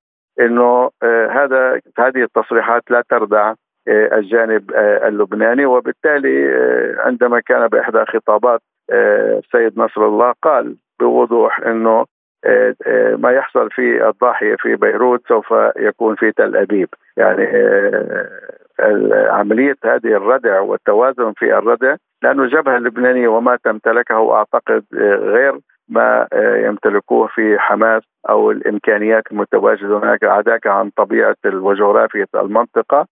إنه 0.41 0.91
هذا 1.31 1.81
هذه 1.99 2.23
التصريحات 2.23 2.83
لا 2.91 3.03
تردع 3.11 3.55
الجانب 3.89 4.71
اللبناني. 5.09 5.67
وبالتالي 5.67 6.55
عندما 6.99 7.41
كان 7.41 7.69
بإحدى 7.69 8.05
خطابات 8.05 8.61
السيد 8.91 9.79
نصر 9.79 10.07
الله 10.07 10.35
قال 10.43 10.77
بوضوح 11.01 11.61
إنه 11.61 12.05
آه، 12.47 12.75
آه، 12.87 13.17
ما 13.17 13.31
يحصل 13.31 13.71
في 13.71 14.09
الضاحية 14.09 14.57
في 14.57 14.77
بيروت 14.77 15.29
سوف 15.29 15.55
يكون 15.77 16.15
في 16.15 16.33
تل 16.33 16.57
أبيب. 16.57 16.89
يعني 17.17 17.45
آه، 17.45 19.29
عملية 19.31 19.77
هذه 19.85 20.17
الردع 20.17 20.61
والتوازن 20.61 21.33
في 21.37 21.59
الردع 21.59 21.97
لأن 22.23 22.41
الجبهة 22.41 22.77
اللبنانية 22.77 23.29
وما 23.29 23.59
تمتلكه 23.65 24.35
أعتقد 24.35 24.85
غير 25.23 25.59
ما 25.89 26.29
يمتلكوه 26.35 27.27
في 27.27 27.59
حماس 27.59 28.03
أو 28.29 28.51
الإمكانيات 28.51 29.23
المتواجدة 29.33 29.99
هناك 29.99 30.25
عداك 30.25 30.67
عن 30.67 30.91
طبيعة 30.97 31.37
وجغرافية 31.45 32.27
المنطقة. 32.35 33.07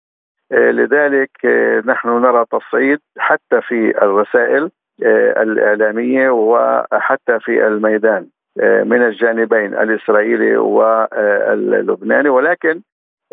لذلك 0.51 1.45
نحن 1.85 2.09
نرى 2.09 2.45
تصعيد 2.51 2.99
حتى 3.17 3.61
في 3.61 4.03
الرسائل 4.03 4.71
آه، 5.03 5.43
الإعلامية 5.43 6.29
وحتى 6.29 7.39
في 7.39 7.67
الميدان 7.67 8.27
آه، 8.61 8.83
من 8.83 9.01
الجانبين 9.01 9.73
الإسرائيلي 9.73 10.57
واللبناني 10.57 12.29
ولكن 12.29 12.81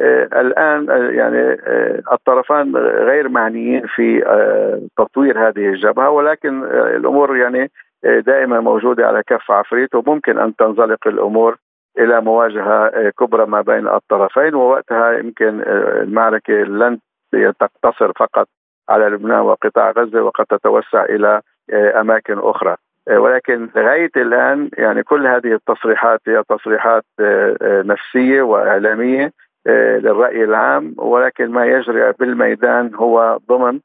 آه، 0.01 0.29
الآن 0.41 0.87
يعني 1.15 1.57
الطرفان 2.13 2.77
غير 2.77 3.29
معنيين 3.29 3.87
في 3.87 4.21
تطوير 4.97 5.49
هذه 5.49 5.69
الجبهة. 5.69 6.11
ولكن 6.11 6.65
الأمور 6.65 7.37
يعني 7.37 7.71
دائما 8.05 8.61
موجودة 8.61 9.07
على 9.07 9.23
كف 9.27 9.51
عفريت 9.51 9.95
وممكن 9.95 10.39
أن 10.39 10.57
تنزلق 10.57 11.07
الأمور 11.07 11.57
إلى 11.99 12.21
مواجهة 12.21 13.11
كبرى 13.11 13.47
ما 13.47 13.61
بين 13.61 13.89
الطرفين. 13.89 14.55
ووقتها 14.55 15.13
يمكن 15.13 15.61
المعركة 16.03 16.55
لن 16.55 16.99
تقتصر 17.61 18.13
فقط 18.13 18.49
على 18.89 19.07
لبنان 19.07 19.41
وقطاع 19.41 19.91
غزة 19.91 20.23
وقد 20.23 20.47
تتوسع 20.47 21.05
إلى 21.05 21.41
آه، 21.73 22.01
أماكن 22.01 22.39
أخرى. 22.39 22.77
آه، 23.09 23.19
ولكن 23.19 23.69
لغاية 23.77 24.11
الآن 24.17 24.71
يعني 24.79 25.03
كل 25.03 25.27
هذه 25.27 25.53
التصريحات 25.55 26.21
هي 26.27 26.43
تصريحات 26.49 27.05
آه، 27.21 27.83
نفسية 27.83 28.43
وإعلامية 28.43 29.33
للرأي 29.67 30.45
العام. 30.45 30.95
ولكن 30.99 31.51
ما 31.51 31.67
يجري 31.67 32.13
بالميدان 32.19 32.95
هو 32.95 33.39
ضمن 33.49 33.81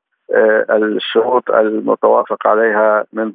الشروط 0.69 1.51
المتوافق 1.51 2.47
عليها 2.47 3.05
منذ 3.13 3.33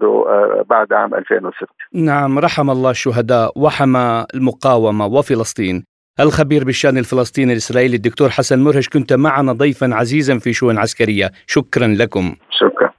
بعد 0.70 0.92
عام 0.92 1.14
2006 1.14 1.66
نعم 1.94 2.38
رحم 2.38 2.70
الله 2.70 2.90
الشهداء 2.90 3.52
وحمى 3.56 4.24
المقاومة 4.34 5.06
وفلسطين. 5.06 5.84
الخبير 6.20 6.64
بالشأن 6.64 6.98
الفلسطيني 6.98 7.52
الإسرائيلي 7.52 7.96
الدكتور 7.96 8.30
حسن 8.30 8.58
مرهش 8.58 8.88
كنت 8.88 9.12
معنا 9.12 9.52
ضيفا 9.52 9.94
عزيزا 9.94 10.38
في 10.38 10.52
شؤون 10.52 10.78
عسكرية. 10.78 11.32
شكرا 11.46 11.86
لكم. 11.86 12.34
شكرا. 12.50 12.90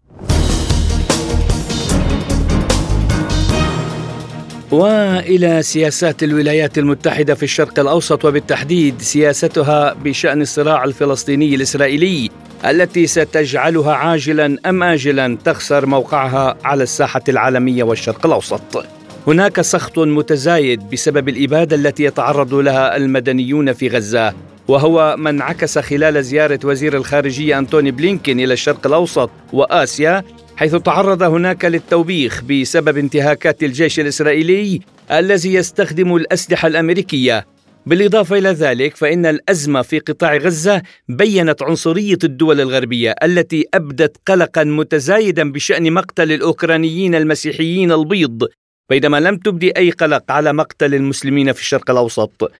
وإلى 4.71 5.61
سياسات 5.61 6.23
الولايات 6.23 6.77
المتحدة 6.77 7.35
في 7.35 7.43
الشرق 7.43 7.79
الأوسط 7.79 8.25
وبالتحديد 8.25 9.01
سياستها 9.01 9.93
بشأن 9.93 10.41
الصراع 10.41 10.83
الفلسطيني 10.83 11.55
الإسرائيلي 11.55 12.29
التي 12.65 13.07
ستجعلها 13.07 13.93
عاجلا 13.93 14.57
أم 14.65 14.83
اجلا 14.83 15.37
تخسر 15.45 15.85
موقعها 15.85 16.57
على 16.63 16.83
الساحة 16.83 17.23
العالمية 17.29 17.83
والشرق 17.83 18.25
الأوسط. 18.25 18.98
هناك 19.27 19.61
سخط 19.61 19.99
متزايد 19.99 20.89
بسبب 20.89 21.29
الإبادة 21.29 21.75
التي 21.75 22.03
يتعرض 22.03 22.53
لها 22.53 22.97
المدنيون 22.97 23.73
في 23.73 23.87
غزة 23.87 24.33
وهو 24.67 25.15
ما 25.17 25.29
انعكس 25.29 25.79
خلال 25.79 26.23
زيارة 26.23 26.59
وزير 26.63 26.97
الخارجية 26.97 27.59
أنتوني 27.59 27.91
بلينكين 27.91 28.39
إلى 28.39 28.53
الشرق 28.53 28.87
الأوسط 28.87 29.29
وآسيا 29.53 30.23
حيث 30.55 30.75
تعرض 30.75 31.23
هناك 31.23 31.65
للتوبيخ 31.65 32.41
بسبب 32.43 32.97
انتهاكات 32.97 33.63
الجيش 33.63 33.99
الإسرائيلي 33.99 34.81
الذي 35.11 35.53
يستخدم 35.53 36.15
الأسلحة 36.15 36.67
الأمريكية. 36.67 37.45
بالإضافة 37.85 38.37
إلى 38.37 38.49
ذلك 38.49 38.95
فإن 38.95 39.25
الأزمة 39.25 39.81
في 39.81 39.99
قطاع 39.99 40.37
غزة 40.37 40.81
بينت 41.09 41.63
عنصرية 41.63 42.17
الدول 42.23 42.61
الغربية 42.61 43.15
التي 43.23 43.65
أبدت 43.73 44.17
قلقا 44.27 44.63
متزايدا 44.63 45.51
بشأن 45.51 45.93
مقتل 45.93 46.31
الأوكرانيين 46.31 47.15
المسيحيين 47.15 47.91
البيض. 47.91 48.47
بينما 48.89 49.19
لم 49.19 49.37
تبدي 49.37 49.77
أي 49.77 49.91
قلق 49.91 50.31
على 50.31 50.53
مقتل 50.53 50.95
المسلمين 50.95 51.51
في 51.53 51.61
الشرق 51.61 51.91
الأوسط. 51.91 52.51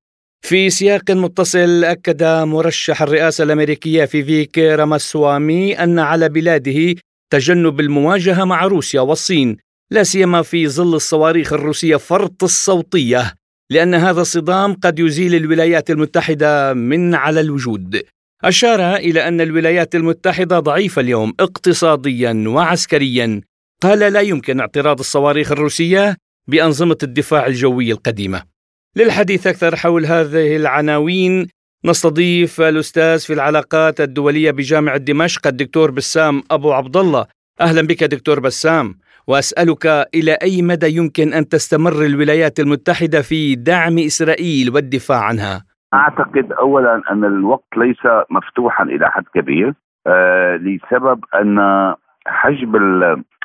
في 0.42 0.70
سياق 0.70 1.12
متصل 1.12 1.84
أكد 1.84 2.24
مرشح 2.24 3.02
الرئاسة 3.02 3.44
الأمريكية 3.44 4.06
فيفيك 4.06 4.58
راماسوامي 4.58 5.84
أن 5.84 6.00
على 6.00 6.30
بلاده 6.30 6.96
تجنب 7.30 7.80
المواجهة 7.80 8.44
مع 8.44 8.66
روسيا 8.66 9.02
والصين 9.02 9.58
لا 9.92 10.04
سيما 10.04 10.42
في 10.42 10.68
ظل 10.68 10.96
الصواريخ 10.96 11.54
الروسية 11.54 11.96
فرط 11.96 12.44
الصوتية 12.44 13.34
لأن 13.72 13.96
هذا 13.96 14.22
الصدام 14.22 14.74
قد 14.74 15.00
يزيل 15.00 15.36
الولايات 15.36 15.90
المتحدة 15.90 16.74
من 16.74 17.16
على 17.16 17.40
الوجود. 17.42 18.02
أشار 18.44 18.96
إلى 18.96 19.28
أن 19.28 19.42
الولايات 19.42 19.96
المتحدة 19.96 20.60
ضعيفة 20.60 21.00
اليوم 21.02 21.34
اقتصاديا 21.40 22.44
وعسكريا 22.48 23.42
قال 23.84 24.00
لا 24.14 24.20
يمكن 24.20 24.60
اعتراض 24.60 25.00
الصواريخ 25.00 25.52
الروسية 25.52 26.16
بأنظمة 26.48 26.98
الدفاع 27.04 27.46
الجوي 27.46 27.92
القديمة 27.92 28.42
للحديث 28.96 29.48
أكثر 29.48 29.76
حول 29.76 30.06
هذه 30.06 30.56
العناوين 30.56 31.48
نستضيف 31.86 32.62
الأستاذ 32.62 33.20
في 33.28 33.34
العلاقات 33.34 34.02
الدولية 34.02 34.52
بجامعة 34.52 34.98
دمشق 34.98 35.48
الدكتور 35.48 35.92
بسام 35.92 36.42
أبو 36.52 36.74
عبد 36.74 36.98
الله 36.98 37.26
أهلا 37.62 37.82
بك 37.82 38.04
دكتور 38.04 38.40
بسام 38.40 38.96
وأسألك 39.28 39.86
إلى 40.16 40.32
أي 40.32 40.62
مدى 40.62 40.98
يمكن 40.98 41.34
أن 41.34 41.48
تستمر 41.48 42.06
الولايات 42.06 42.60
المتحدة 42.60 43.22
في 43.22 43.56
دعم 43.56 43.98
إسرائيل 43.98 44.76
والدفاع 44.76 45.24
عنها؟ 45.24 45.64
أعتقد 45.94 46.52
أولا 46.52 47.02
أن 47.12 47.26
الوقت 47.26 47.78
ليس 47.78 48.04
مفتوحا 48.30 48.84
إلى 48.84 49.12
حد 49.12 49.24
كبير 49.36 49.74
آه 50.08 50.56
لسبب 50.56 51.20
أن 51.36 51.60
حجم 52.28 52.76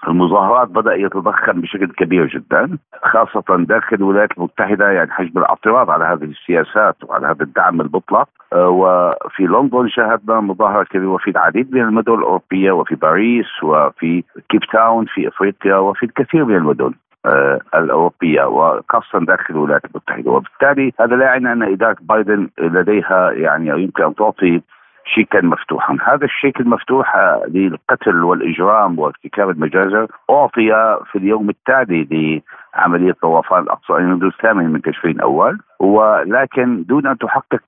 المظاهرات 0.08 0.68
بدأ 0.68 0.94
يتضخم 0.94 1.60
بشكل 1.60 1.86
كبير 1.86 2.26
جدا 2.26 2.78
خاصة 3.02 3.56
داخل 3.58 3.96
الولايات 3.96 4.28
المتحدة 4.38 4.90
يعني 4.90 5.10
حجم 5.10 5.38
الاعتراض 5.38 5.90
على 5.90 6.04
هذه 6.04 6.24
السياسات 6.24 6.96
وعلى 7.04 7.26
هذا 7.26 7.42
الدعم 7.42 7.80
المطلق. 7.80 8.28
آه، 8.52 8.68
وفي 8.68 9.42
لندن 9.42 9.88
شاهدنا 9.88 10.40
مظاهرة 10.40 10.84
كبيرة 10.84 11.08
وفي 11.08 11.30
العديد 11.30 11.74
من 11.74 11.80
المدن 11.80 12.14
الأوروبية 12.14 12.72
وفي 12.72 12.94
باريس 12.94 13.62
وفي 13.62 14.24
كيب 14.48 14.60
تاون 14.72 15.04
في 15.04 15.28
إفريقيا 15.28 15.76
وفي 15.76 16.06
الكثير 16.06 16.44
من 16.44 16.56
المدن 16.56 16.92
آه، 17.26 17.60
الأوروبية 17.74 18.44
وخاصة 18.44 19.18
داخل 19.18 19.54
الولايات 19.54 19.84
المتحدة. 19.84 20.30
وبالتالي 20.30 20.92
هذا 21.00 21.16
لا 21.16 21.24
يعني 21.24 21.52
أن 21.52 21.62
إدارة 21.62 21.96
بايدن 22.00 22.48
لديها 22.58 23.30
يعني 23.32 23.82
يمكن 23.82 24.04
أن 24.04 24.14
تعطي 24.14 24.62
شيكا 25.04 25.40
مفتوحا. 25.40 25.96
هذا 26.06 26.24
الشيك 26.24 26.60
المفتوح 26.60 27.16
للقتل 27.48 28.24
والإجرام 28.24 28.98
وارتكاب 28.98 29.50
المجازر 29.50 30.06
أعطي 30.30 30.98
في 31.12 31.18
اليوم 31.18 31.50
التالي 31.50 32.42
لعملية 32.76 33.12
طوفان 33.22 33.62
الأقصى 33.62 33.92
منذ 33.92 34.24
الثامن 34.24 34.70
من 34.72 34.82
تشرين 34.82 35.20
أول 35.20 35.58
ولكن 35.84 36.84
دون 36.88 37.06
أن 37.06 37.18
تحقق 37.18 37.62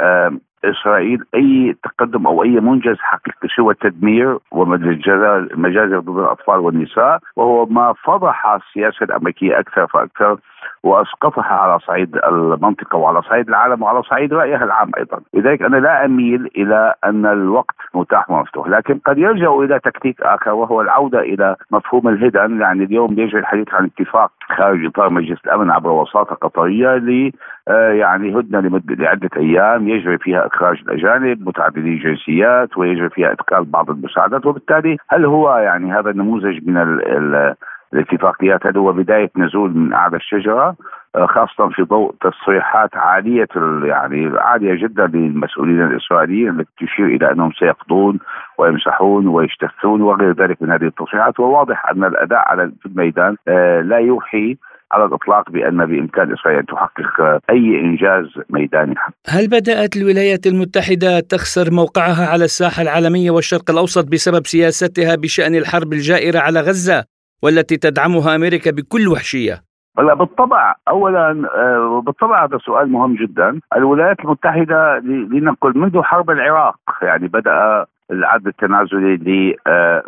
آه، 0.00 0.32
إسرائيل 0.64 1.24
أي 1.34 1.76
تقدم 1.82 2.26
أو 2.26 2.42
أي 2.42 2.60
منجز 2.60 2.96
حقيقي 2.98 3.48
سوى 3.56 3.72
التدمير 3.74 4.38
والمجازر 4.52 6.00
ضد 6.00 6.18
الأطفال 6.18 6.60
والنساء 6.60 7.18
وهو 7.36 7.66
ما 7.66 7.94
فضح 8.04 8.46
السياسة 8.46 9.04
الأمريكية 9.04 9.58
أكثر 9.58 9.86
فأكثر 9.86 10.38
واسقطها 10.82 11.44
على 11.44 11.78
صعيد 11.78 12.16
المنطقة 12.16 12.98
وعلى 12.98 13.22
صعيد 13.22 13.48
العالم 13.48 13.82
وعلى 13.82 14.02
صعيد 14.02 14.34
رأيها 14.34 14.64
العام 14.64 14.90
أيضا، 14.98 15.20
لذلك 15.34 15.62
أنا 15.62 15.76
لا 15.76 16.04
أميل 16.04 16.50
إلى 16.56 16.94
أن 17.04 17.26
الوقت 17.26 17.74
متاح 17.94 18.30
ومفتوح، 18.30 18.68
لكن 18.68 18.98
قد 18.98 19.18
يلجأ 19.18 19.48
إلى 19.48 19.78
تكتيك 19.78 20.22
آخر 20.22 20.50
وهو 20.50 20.80
العودة 20.80 21.20
إلى 21.20 21.56
مفهوم 21.70 22.08
الهدن، 22.08 22.60
يعني 22.60 22.84
اليوم 22.84 23.12
يجري 23.12 23.40
الحديث 23.40 23.74
عن 23.74 23.84
اتفاق 23.84 24.30
خارج 24.56 24.86
إطار 24.86 25.10
مجلس 25.10 25.38
الأمن 25.44 25.70
عبر 25.70 25.90
وساطة 25.90 26.34
قطرية 26.34 26.92
آه، 26.92 27.30
يعني 27.68 28.38
هدنة 28.38 28.60
لمده 28.60 28.94
لعدة 28.94 29.30
أيام 29.36 29.88
يجري 29.88 30.18
فيها 30.18 30.46
إخراج 30.46 30.80
الأجانب 30.82 31.48
متعددي 31.48 31.88
الجنسيات 31.88 32.76
ويجري 32.76 33.10
فيها 33.10 33.32
ادخال 33.32 33.64
بعض 33.64 33.90
المساعدات. 33.90 34.46
وبالتالي 34.46 34.96
هل 35.08 35.24
هو 35.24 35.58
يعني 35.58 35.92
هذا 35.92 36.10
النموذج 36.10 36.68
من 36.68 36.76
ال 36.76 37.08
ال 37.08 37.54
الاتفاقيات 37.94 38.66
هذا 38.66 38.80
هو 38.80 38.92
بداية 38.92 39.30
نزول 39.36 39.76
من 39.76 39.92
اعلى 39.92 40.16
الشجرة؟ 40.16 40.76
آه، 41.16 41.26
خاصة 41.26 41.68
في 41.68 41.82
ضوء 41.82 42.14
تصريحات 42.20 42.96
عالية 42.96 43.48
يعني 43.84 44.32
عالية 44.38 44.74
جدا 44.82 45.06
للمسؤولين 45.06 45.82
الإسرائيليين 45.82 46.60
التي 46.60 46.86
تشير 46.86 47.06
إلى 47.06 47.32
أنهم 47.32 47.52
سيقضون 47.52 48.18
ويمسحون 48.58 49.26
ويجتثون 49.26 50.02
وغير 50.02 50.32
ذلك 50.32 50.62
من 50.62 50.70
هذه 50.70 50.84
التصريحات. 50.84 51.40
وواضح 51.40 51.90
أن 51.90 52.04
الأداء 52.04 52.48
على 52.48 52.72
في 52.80 52.86
الميدان 52.86 53.36
آه، 53.48 53.80
لا 53.80 53.98
يوحي 53.98 54.56
على 54.92 55.04
الإطلاق 55.04 55.50
بأن 55.50 55.86
بإمكان 55.86 56.32
إسرائيل 56.32 56.58
أن 56.58 56.66
تحقق 56.66 57.40
أي 57.50 57.80
إنجاز 57.80 58.26
ميداني 58.50 58.94
هل 59.28 59.48
بدأت 59.48 59.96
الولايات 59.96 60.46
المتحدة 60.46 61.20
تخسر 61.20 61.70
موقعها 61.70 62.26
على 62.32 62.44
الساحة 62.44 62.82
العالمية 62.82 63.30
والشرق 63.30 63.70
الأوسط 63.70 64.12
بسبب 64.12 64.46
سياستها 64.46 65.14
بشأن 65.14 65.54
الحرب 65.54 65.92
الجائرة 65.92 66.38
على 66.38 66.60
غزة 66.60 67.04
والتي 67.42 67.76
تدعمها 67.76 68.36
أمريكا 68.36 68.70
بكل 68.70 69.08
وحشية؟ 69.08 69.62
لا 69.98 70.14
بالطبع 70.14 70.74
اولا 70.88 71.48
آه، 71.56 72.02
بالطبع 72.06 72.44
هذا 72.44 72.58
سؤال 72.58 72.90
مهم 72.90 73.14
جدا 73.14 73.60
الولايات 73.76 74.20
المتحدة 74.20 74.98
لنقل 75.32 75.78
منذ 75.78 76.02
حرب 76.02 76.30
العراق 76.30 76.76
يعني 77.02 77.28
بدأ 77.28 77.86
العد 78.10 78.46
التنازلي 78.46 79.56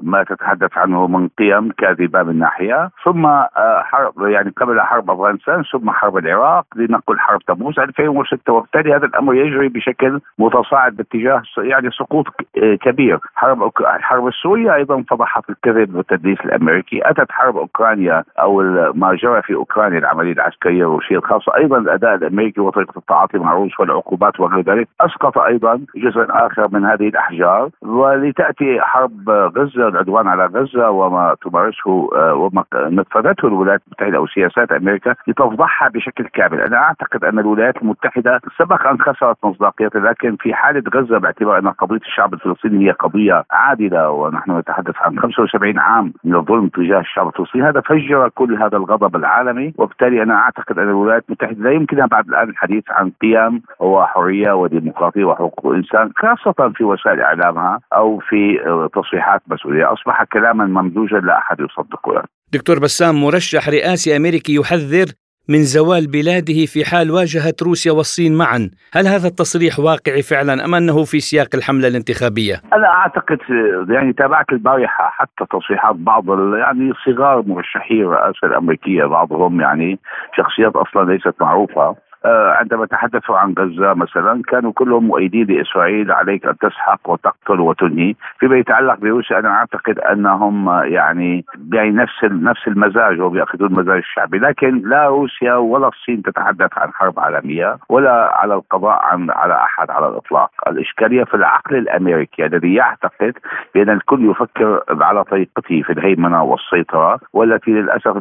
لما 0.02 0.22
تتحدث 0.22 0.78
عنه 0.78 1.06
من 1.06 1.28
قيم 1.28 1.72
كاذبة 1.78 2.22
من 2.22 2.38
ناحية. 2.38 2.90
ثم 3.04 3.26
آه، 3.26 3.82
حرب 3.82 4.12
يعني 4.26 4.50
قبل 4.56 4.80
حرب 4.80 5.10
أفغانستان 5.10 5.62
ثم 5.72 5.90
حرب 5.90 6.16
العراق 6.16 6.66
لنقل 6.76 7.18
حرب 7.18 7.40
تموز 7.40 7.78
2006 7.78 8.52
وبالتالي 8.52 8.94
هذا 8.94 9.06
الأمر 9.06 9.34
يجري 9.34 9.68
بشكل 9.68 10.20
متصاعد 10.38 10.96
باتجاه 10.96 11.42
يعني 11.58 11.90
سقوط 11.90 12.26
آه، 12.62 12.74
كبير. 12.74 13.18
حرب 13.34 13.70
الحرب 13.80 14.26
السورية 14.26 14.74
أيضا 14.74 15.04
فضحت 15.10 15.50
الكذب 15.50 15.94
والتدليس 15.94 16.40
الأمريكي. 16.44 17.10
أتت 17.10 17.32
حرب 17.32 17.56
أوكرانيا 17.56 18.24
أو 18.40 18.62
ما 18.94 19.14
جرى 19.14 19.42
في 19.42 19.54
أوكرانيا 19.54 19.98
العملية 19.98 20.32
العسكرية 20.32 20.82
الروسية 20.82 21.16
الخاصة. 21.16 21.56
أيضا 21.56 21.78
الأداء 21.78 22.14
الأمريكي 22.14 22.60
وطريقة 22.60 22.98
التعاطي 22.98 23.38
مع 23.38 23.52
الروس 23.52 23.80
والعقوبات 23.80 24.40
وغير 24.40 24.60
ذلك 24.60 24.88
أسقط 25.00 25.38
أيضا 25.38 25.80
جزء 25.96 26.26
آخر 26.30 26.68
من 26.72 26.84
هذه 26.84 27.08
الأحجار. 27.08 27.70
ولتأتي 27.84 28.80
حرب 28.80 29.30
غزة 29.30 29.88
العدوان 29.88 30.28
على 30.28 30.46
غزة 30.46 30.90
وما 30.90 31.36
تمارسه 31.42 32.08
آه، 32.16 32.34
وما 32.34 32.64
نفذته 32.74 33.48
الولايات 33.48 33.82
المتحدة 33.86 34.16
أو 34.16 34.26
سياسات 34.26 34.72
أمريكا 34.72 35.14
لتفضحها 35.26 35.88
بشكل 35.88 36.26
كامل، 36.26 36.60
أنا 36.60 36.76
أعتقد 36.76 37.24
أن 37.24 37.38
الولايات 37.38 37.76
المتحدة 37.82 38.40
سبق 38.58 38.86
أن 38.86 38.98
خسرت 39.00 39.36
مصداقيتها 39.44 40.00
لكن 40.00 40.36
في 40.36 40.54
حالة 40.54 40.82
غزة 40.94 41.18
باعتبار 41.18 41.58
أن 41.58 41.68
قضية 41.68 41.96
الشعب 41.96 42.34
الفلسطيني 42.34 42.86
هي 42.86 42.90
قضية 42.90 43.44
عادلة 43.50 44.10
ونحن 44.10 44.58
نتحدث 44.58 44.94
عن 45.00 45.18
75 45.18 45.78
عام 45.78 46.12
من 46.24 46.34
الظلم 46.34 46.68
تجاه 46.68 47.00
الشعب 47.00 47.28
الفلسطيني، 47.28 47.68
هذا 47.68 47.80
فجر 47.80 48.28
كل 48.28 48.62
هذا 48.62 48.76
الغضب 48.76 49.16
العالمي 49.16 49.74
وبالتالي 49.78 50.22
أنا 50.22 50.34
أعتقد 50.34 50.78
أن 50.78 50.88
الولايات 50.88 51.24
المتحدة 51.28 51.62
لا 51.62 51.70
يمكنها 51.70 52.06
بعد 52.06 52.28
الآن 52.28 52.48
الحديث 52.48 52.84
عن 52.90 53.12
قيم 53.22 53.62
وحرية 53.80 54.52
وديمقراطية 54.52 55.24
وحقوق 55.24 55.66
الإنسان 55.66 56.10
خاصة 56.16 56.72
في 56.74 56.84
وسائل 56.84 57.20
إعلامها 57.20 57.73
أو 57.92 58.18
في 58.18 58.58
تصريحات 58.94 59.42
مسؤولية. 59.46 59.92
أصبح 59.92 60.24
كلاما 60.24 60.64
ممزوجا 60.64 61.18
لا 61.18 61.38
أحد 61.38 61.60
يصدقه. 61.60 62.14
يعني. 62.14 62.28
دكتور 62.52 62.78
بسام 62.78 63.14
مرشح 63.24 63.68
رئاسي 63.68 64.16
أمريكي 64.16 64.54
يحذر 64.54 65.06
من 65.48 65.62
زوال 65.62 66.06
بلاده 66.06 66.66
في 66.72 66.84
حال 66.84 67.10
واجهت 67.10 67.62
روسيا 67.62 67.92
والصين 67.92 68.38
معا. 68.38 68.70
هل 68.94 69.06
هذا 69.06 69.28
التصريح 69.28 69.78
واقعي 69.78 70.22
فعلا 70.22 70.64
أم 70.64 70.74
أنه 70.74 71.04
في 71.04 71.20
سياق 71.20 71.48
الحملة 71.54 71.88
الانتخابية؟ 71.88 72.54
أنا 72.72 72.86
أعتقد 72.86 73.38
يعني 73.88 74.12
تابعت 74.12 74.52
البارحة 74.52 75.10
حتى 75.10 75.44
تصريحات 75.50 75.96
بعض 75.96 76.24
يعني 76.54 76.92
صغار 77.06 77.42
مرشحي 77.46 77.94
الرئاسة 77.94 78.44
الأمريكية 78.44 79.04
بعضهم 79.04 79.60
يعني 79.60 79.98
شخصيات 80.36 80.76
أصلا 80.76 81.12
ليست 81.12 81.34
معروفة. 81.40 81.82
آه، 81.82 81.96
عندما 82.26 82.86
تحدثوا 82.86 83.38
عن 83.38 83.54
غزة 83.58 83.94
مثلا 83.94 84.42
كانوا 84.42 84.72
كلهم 84.72 85.04
مؤيدين 85.04 85.46
لإسرائيل 85.46 86.12
عليك 86.12 86.46
أن 86.46 86.58
تسحق 86.58 87.10
وتقتل 87.10 87.60
وتنهي، 87.60 88.14
فيما 88.38 88.56
يتعلق 88.56 88.98
بروسيا 88.98 89.38
أنا 89.38 89.48
أعتقد 89.48 89.98
أنهم 89.98 90.68
يعني 90.84 91.44
يعني 91.72 91.90
نفس 91.90 92.24
نفس 92.24 92.68
المزاج 92.68 93.20
وبياخذون 93.20 93.68
المزاج 93.68 93.96
الشعبي، 93.96 94.38
لكن 94.38 94.82
لا 94.84 95.08
روسيا 95.08 95.54
ولا 95.54 95.88
الصين 95.88 96.22
تتحدث 96.22 96.78
عن 96.78 96.92
حرب 96.92 97.20
عالمية 97.20 97.76
ولا 97.88 98.30
على 98.34 98.54
القضاء 98.54 99.00
عن 99.02 99.30
على 99.30 99.54
أحد 99.54 99.90
على 99.90 100.08
الإطلاق، 100.08 100.50
الإشكالية 100.68 101.24
في 101.24 101.34
العقل 101.34 101.76
الأمريكي 101.76 102.46
الذي 102.46 102.74
يعتقد 102.74 103.34
بأن 103.74 103.90
الكل 103.90 104.30
يفكر 104.30 104.82
على 104.90 105.24
طريقته 105.24 105.82
في 105.82 105.92
الهيمنة 105.92 106.42
والسيطرة 106.42 107.20
والتي 107.32 107.70
للأسف 107.70 108.16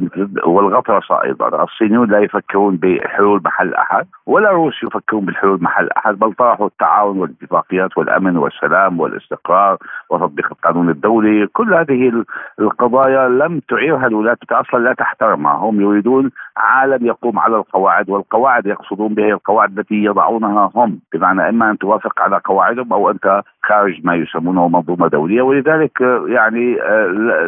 والغطرسه 0.46 1.24
أيضا، 1.24 1.63
الصينيون 1.63 2.12
لا 2.12 2.20
يفكرون 2.20 2.76
بحلول 2.76 3.42
محل 3.46 3.74
أحد. 3.74 3.92
احد 3.93 4.08
ولا 4.25 4.49
الروس 4.49 4.84
يفكرون 4.84 5.25
بالحلول 5.25 5.63
محل 5.63 5.89
احد 5.97 6.19
بل 6.19 6.34
طرحوا 6.34 6.67
التعاون 6.67 7.19
والاتفاقيات 7.19 7.97
والأمن 7.97 8.38
والسلام 8.38 8.99
والاستقرار 8.99 9.77
وتطبيق 10.10 10.47
القانون 10.51 10.89
الدولي. 10.89 11.47
كل 11.47 11.73
هذه 11.73 12.23
القضايا 12.60 13.29
لم 13.29 13.60
تعيرها 13.60 14.08
الولايات 14.08 14.38
أصلا 14.51 14.79
لا 14.79 14.93
تحترمها. 14.93 15.53
هم 15.53 15.82
يريدون 15.82 16.32
عالم 16.58 17.06
يقوم 17.06 17.39
على 17.39 17.56
القواعد 17.56 18.10
والقواعد 18.10 18.66
يقصدون 18.66 19.13
بها 19.13 19.34
القواعد 19.34 19.80
التي 19.80 19.96
يضعونها 19.96 20.72
هم 20.76 21.00
بمعنى 21.13 21.50
إما 21.50 21.72
أن 21.72 21.78
توافق 21.78 22.22
على 22.22 22.42
قواعدهم 22.46 22.94
أو 22.94 23.10
أنت 23.10 23.42
خارج 23.63 24.00
ما 24.04 24.16
يسمونه 24.16 24.68
منظومة 24.68 25.08
دولية 25.08 25.42
ولذلك 25.42 26.02
يعني 26.28 26.76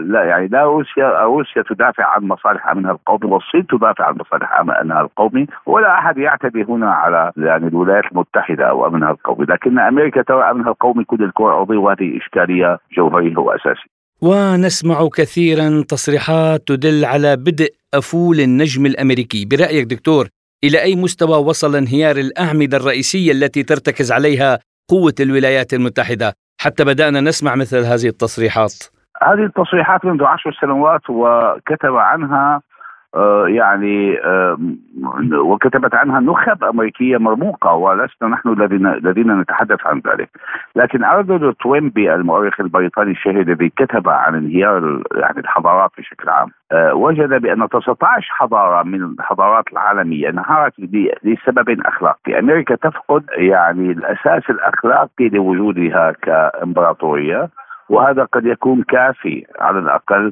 لا 0.01 0.23
يعني 0.23 0.47
لا 0.47 0.63
روسيا 0.63 1.23
روسيا 1.23 1.63
تدافع 1.69 2.05
عن 2.15 2.23
مصالح 2.27 2.67
امنها 2.67 2.91
القومي 2.91 3.33
والصين 3.33 3.67
تدافع 3.67 4.05
عن 4.05 4.15
مصالح 4.19 4.59
امنها 4.59 5.01
القومي 5.01 5.47
ولا 5.65 5.99
أحد 5.99 6.17
يعتدي 6.17 6.63
هنا 6.63 6.91
على 6.91 7.31
يعني 7.37 7.67
الولايات 7.67 8.05
المتحدة 8.11 8.69
أو 8.69 8.87
امنها 8.87 9.11
القومي 9.11 9.45
لكن 9.45 9.79
أمريكا 9.79 10.21
ترى 10.21 10.51
امنها 10.51 10.69
القومي 10.69 11.03
كل 11.03 11.23
الكره 11.23 11.47
الارضيه 11.47 11.77
وهذه 11.77 12.17
إشكالية 12.17 12.79
جوهرية 12.97 13.37
وأساسية. 13.37 13.95
ونسمع 14.21 15.09
كثيرا 15.13 15.83
تصريحات 15.89 16.67
تدل 16.67 17.05
على 17.05 17.35
بدء 17.35 17.69
أفول 17.97 18.39
النجم 18.39 18.85
الأمريكي. 18.85 19.45
برأيك 19.45 19.85
دكتور 19.85 20.27
إلى 20.63 20.81
أي 20.81 20.95
مستوى 20.95 21.37
وصل 21.37 21.75
انهيار 21.75 22.15
الأعمدة 22.15 22.77
الرئيسية 22.77 23.31
التي 23.31 23.63
ترتكز 23.63 24.11
عليها 24.11 24.59
قوة 24.89 25.13
الولايات 25.19 25.73
المتحدة؟ 25.73 26.33
حتى 26.61 26.83
بدأنا 26.83 27.21
نسمع 27.21 27.55
مثل 27.55 27.77
هذه 27.77 28.07
التصريحات. 28.07 28.73
هذه 29.23 29.45
التصريحات 29.45 30.05
منذ 30.05 30.23
عشر 30.23 30.57
سنوات 30.61 31.09
وكتب 31.09 31.95
عنها 31.95 32.61
يعني 33.47 34.19
وكتبت 35.33 35.95
عنها 35.95 36.19
نخب 36.19 36.63
أمريكية 36.63 37.17
مرموقة 37.17 37.73
ولسنا 37.73 38.29
نحن 38.29 38.49
الذين 38.49 38.87
الذين 38.87 39.39
نتحدث 39.39 39.87
عن 39.87 40.01
ذلك. 40.07 40.29
لكن 40.75 41.03
ارنولد 41.03 41.53
توينبي 41.53 42.13
المؤرخ 42.13 42.59
البريطاني 42.59 43.11
الشهير 43.11 43.41
الذي 43.41 43.69
كتب 43.69 44.09
عن 44.09 44.35
انهيار 44.35 45.03
يعني 45.15 45.39
الحضارات 45.39 45.91
بشكل 45.97 46.29
عام 46.29 46.49
آه، 46.71 46.93
وجد 46.93 47.41
بأن 47.41 47.67
19 47.69 48.33
حضارة 48.33 48.83
من 48.83 49.03
الحضارات 49.03 49.65
العالمية 49.71 50.29
انهارت 50.29 50.73
لسبب 51.23 51.81
أخلاقي، 51.85 52.39
أمريكا 52.39 52.75
تفقد 52.75 53.23
يعني 53.37 53.91
الأساس 53.91 54.49
الأخلاقي 54.49 55.29
لوجودها 55.29 56.11
كإمبراطورية 56.11 57.49
وهذا 57.89 58.23
قد 58.23 58.45
يكون 58.45 58.83
كافي 58.83 59.45
على 59.59 59.79
الأقل 59.79 60.27
آه، 60.27 60.31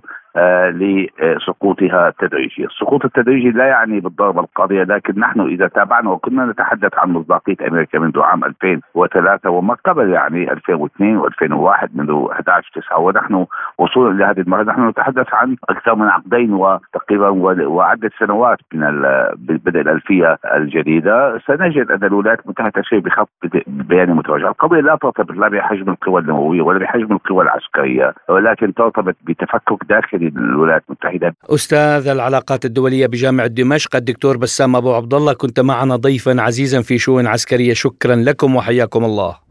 لسقوطها 0.72 2.08
التدريجي. 2.08 2.66
السقوط 2.66 3.06
التدريجي 3.06 3.52
لا 3.52 3.66
يعني 3.66 4.00
بالضربة 4.00 4.42
القاضية 4.42 4.84
لكن 4.84 5.20
نحن 5.20 5.40
إذا 5.42 5.68
تابعنا 5.68 6.10
وكنا 6.10 6.46
نتحدث 6.46 6.92
عن 6.98 7.10
مصداقية 7.10 7.56
أمريكا 7.68 8.00
منذ 8.00 8.20
عام 8.20 8.44
2003 8.44 9.50
وما 9.50 9.74
قبل 9.86 10.10
يعني 10.10 10.52
2002 10.52 11.22
و2001 11.22 11.88
منذ 11.94 12.28
11 12.32 12.70
9 12.76 13.00
ونحن 13.00 13.46
وصولا 13.78 14.16
إلى 14.16 14.26
هذه 14.26 14.40
المرحلة 14.42 14.72
نحن 14.72 14.88
نتحدث 14.88 15.34
عن 15.34 15.56
أكثر 15.70 15.96
من 15.96 16.08
عقدين 16.08 16.54
وتقريبا 16.54 17.30
وعدة 17.68 18.12
سنوات 18.20 18.58
من 18.74 19.02
بدء 19.38 19.82
الألفية 19.82 20.38
الجديدة. 20.56 21.40
سنجد 21.48 21.92
أن 21.92 22.04
الولايات 22.04 22.40
المتحدة 22.46 22.82
تسير 22.82 23.00
بخط 23.00 23.30
بيان 23.68 24.10
متوجه. 24.14 24.48
القضية 24.48 24.80
لا 24.80 24.96
ترتبط 24.96 25.32
لا 25.32 25.48
بحجم 25.48 25.90
القوى 25.90 26.22
النووية 26.22 26.62
ولا 26.62 26.80
بحجم 26.80 27.12
القوى 27.12 27.44
العسكرية 27.44 28.14
ولكن 28.30 28.74
ترتبط 28.74 29.16
بتفكك 29.24 29.86
داخلي 29.90 30.23
للولايات 30.30 30.84
المتحدة. 30.90 31.36
أستاذ 31.50 32.08
العلاقات 32.08 32.66
الدولية 32.66 33.08
بجامعة 33.08 33.48
دمشق 33.48 33.96
الدكتور 33.96 34.38
بسام 34.38 34.76
أبو 34.76 34.94
عبد 34.94 35.14
الله 35.14 35.34
كنت 35.34 35.60
معنا 35.60 35.96
ضيفا 35.96 36.42
عزيزا 36.42 36.82
في 36.82 36.98
شؤون 36.98 37.28
عسكرية 37.28 37.74
شكرا 37.74 38.16
لكم 38.16 38.56
وحياكم 38.56 39.06
الله. 39.06 39.44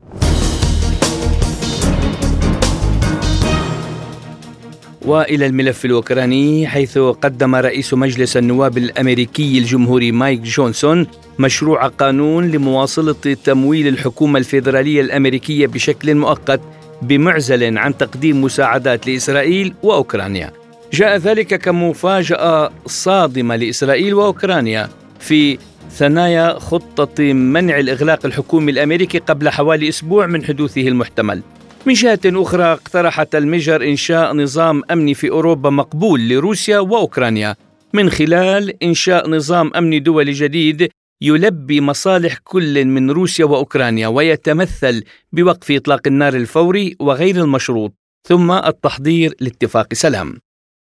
وإلى 5.06 5.46
الملف 5.46 5.84
الأوكراني 5.84 6.66
حيث 6.66 6.98
قدم 6.98 7.54
رئيس 7.54 7.94
مجلس 7.94 8.36
النواب 8.36 8.78
الأمريكي 8.78 9.58
الجمهوري 9.58 10.12
مايك 10.12 10.40
جونسون 10.40 11.06
مشروع 11.38 11.86
قانون 11.86 12.50
لمواصلة 12.50 13.36
تمويل 13.44 13.88
الحكومة 13.88 14.38
الفيدرالية 14.38 15.00
الأمريكية 15.00 15.66
بشكل 15.66 16.14
مؤقت 16.14 16.60
بمعزل 17.02 17.78
عن 17.78 17.96
تقديم 17.96 18.42
مساعدات 18.42 19.06
لإسرائيل 19.06 19.74
وأوكرانيا. 19.82 20.61
جاء 20.92 21.16
ذلك 21.16 21.54
كمفاجأة 21.54 22.72
صادمة 22.86 23.56
لإسرائيل 23.56 24.14
وأوكرانيا 24.14 24.88
في 25.20 25.58
ثنايا 25.90 26.58
خطة 26.58 27.32
منع 27.32 27.78
الإغلاق 27.78 28.26
الحكومي 28.26 28.72
الأمريكي 28.72 29.18
قبل 29.18 29.48
حوالي 29.48 29.88
أسبوع 29.88 30.26
من 30.26 30.44
حدوثه 30.44 30.88
المحتمل. 30.88 31.42
من 31.86 31.92
جهة 31.92 32.20
أخرى 32.26 32.64
اقترحت 32.64 33.34
المجر 33.34 33.84
إنشاء 33.84 34.34
نظام 34.34 34.82
أمني 34.90 35.14
في 35.14 35.30
أوروبا 35.30 35.70
مقبول 35.70 36.28
لروسيا 36.28 36.78
وأوكرانيا. 36.78 37.56
من 37.92 38.10
خلال 38.10 38.82
إنشاء 38.82 39.30
نظام 39.30 39.70
أمني 39.76 39.98
دولي 39.98 40.32
جديد 40.32 40.88
يلبي 41.22 41.80
مصالح 41.80 42.38
كل 42.44 42.84
من 42.84 43.10
روسيا 43.10 43.44
وأوكرانيا 43.44 44.08
ويتمثل 44.08 45.04
بوقف 45.32 45.70
إطلاق 45.70 46.00
النار 46.06 46.34
الفوري 46.34 46.96
وغير 47.00 47.36
المشروط. 47.36 47.94
ثم 48.28 48.50
التحضير 48.50 49.34
لاتفاق 49.40 49.94
سلام. 49.94 50.38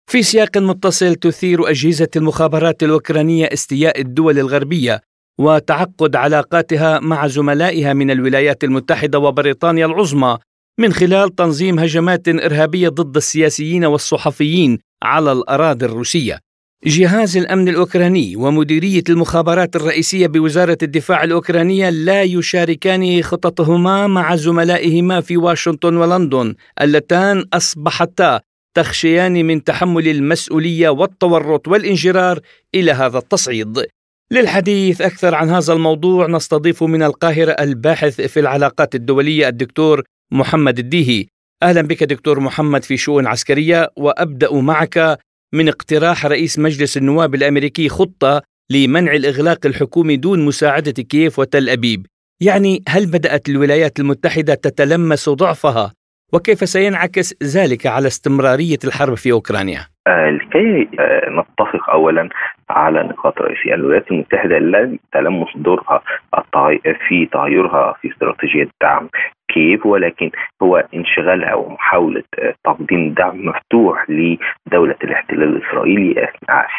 في 0.06 0.22
سياق 0.22 0.58
متصل 0.58 1.14
تثير 1.14 1.70
أجهزة 1.70 2.08
المخابرات 2.16 2.82
الأوكرانية 2.82 3.46
استياء 3.52 4.00
الدول 4.00 4.38
الغربية 4.38 5.00
وتعقد 5.38 6.16
علاقاتها 6.16 7.00
مع 7.00 7.26
زملائها 7.26 7.92
من 7.92 8.10
الولايات 8.10 8.64
المتحدة 8.64 9.18
وبريطانيا 9.18 9.86
العظمى 9.86 10.38
من 10.78 10.92
خلال 10.92 11.34
تنظيم 11.34 11.78
هجمات 11.78 12.28
إرهابية 12.28 12.88
ضد 12.88 13.16
السياسيين 13.16 13.84
والصحفيين 13.84 14.78
على 15.02 15.32
الأراضي 15.32 15.86
الروسية. 15.86 16.38
جهاز 16.86 17.36
الأمن 17.36 17.68
الأوكراني 17.68 18.36
ومديرية 18.36 19.02
المخابرات 19.08 19.76
الرئيسية 19.76 20.26
بوزارة 20.26 20.78
الدفاع 20.82 21.24
الأوكرانية 21.24 21.90
لا 21.90 22.22
يشاركان 22.22 23.22
خططهما 23.22 24.06
مع 24.06 24.36
زملائهما 24.36 25.20
في 25.20 25.36
واشنطن 25.36 25.96
ولندن 25.96 26.54
اللتان 26.80 27.44
أصبحتا 27.52 28.40
تخشيان 28.74 29.44
من 29.44 29.64
تحمل 29.64 30.08
المسؤولية 30.08 30.88
والتورط 30.88 31.68
والانجرار 31.68 32.40
إلى 32.74 32.92
هذا 32.92 33.18
التصعيد. 33.18 33.86
للحديث 34.30 35.00
أكثر 35.00 35.34
عن 35.34 35.50
هذا 35.50 35.72
الموضوع 35.72 36.26
نستضيف 36.26 36.82
من 36.82 37.02
القاهرة 37.02 37.52
الباحث 37.52 38.20
في 38.20 38.40
العلاقات 38.40 38.94
الدولية 38.94 39.48
الدكتور 39.48 40.02
محمد 40.32 40.78
الديهي. 40.78 41.26
أهلا 41.62 41.82
بك 41.82 42.04
دكتور 42.04 42.40
محمد 42.40 42.84
في 42.84 42.96
شؤون 42.96 43.26
عسكرية 43.26 43.90
وأبدأ 43.96 44.52
معك 44.52 45.18
من 45.54 45.68
اقتراح 45.68 46.26
رئيس 46.26 46.58
مجلس 46.58 46.96
النواب 46.96 47.34
الأمريكي 47.34 47.88
خطة 47.88 48.42
لمنع 48.70 49.12
الإغلاق 49.12 49.66
الحكومي 49.66 50.16
دون 50.16 50.44
مساعدة 50.44 51.02
كييف 51.02 51.38
وتل 51.38 51.68
أبيب. 51.68 52.06
يعني 52.40 52.82
هل 52.88 53.06
بدأت 53.06 53.48
الولايات 53.48 54.00
المتحدة 54.00 54.54
تتلمس 54.54 55.28
ضعفها 55.28 55.92
وكيف 56.34 56.58
سينعكس 56.58 57.34
ذلك 57.56 57.86
على 57.86 58.06
استمرارية 58.06 58.78
الحرب 58.84 59.14
في 59.14 59.32
أوكرانيا؟ 59.32 59.80
آه، 60.06 60.30
لكي 60.30 60.88
آه، 60.98 61.30
نتفق 61.30 61.90
اولا 61.90 62.28
على 62.70 63.02
نقاط 63.02 63.40
رئيسيه، 63.40 63.74
الولايات 63.74 64.10
المتحدة 64.10 64.58
لن 64.58 64.98
تلمس 65.12 65.56
دورها 65.56 66.02
في 67.08 67.26
تغيرها 67.26 67.92
في 68.00 68.10
استراتيجية 68.10 68.68
دعم 68.82 69.08
كييف 69.48 69.86
ولكن 69.86 70.30
هو 70.62 70.84
انشغالها 70.94 71.54
ومحاولة 71.54 72.22
آه، 72.38 72.54
تقديم 72.64 73.14
دعم 73.14 73.46
مفتوح 73.46 74.06
لدولة 74.10 74.96
الاحتلال 75.04 75.56
الإسرائيلي 75.56 76.28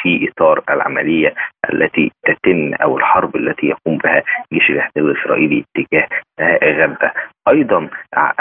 في 0.02 0.30
إطار 0.30 0.63
العملية 0.69 1.34
التي 1.74 2.12
تتم 2.26 2.74
أو 2.74 2.98
الحرب 2.98 3.36
التي 3.36 3.67
يقوم 3.67 3.98
بها 3.98 4.24
جيش 4.54 4.69
الاحتلال 4.69 5.12
الإسرائيلي 5.12 5.63
تجاه 5.76 6.08
غزة. 6.63 7.12
أيضا 7.48 7.89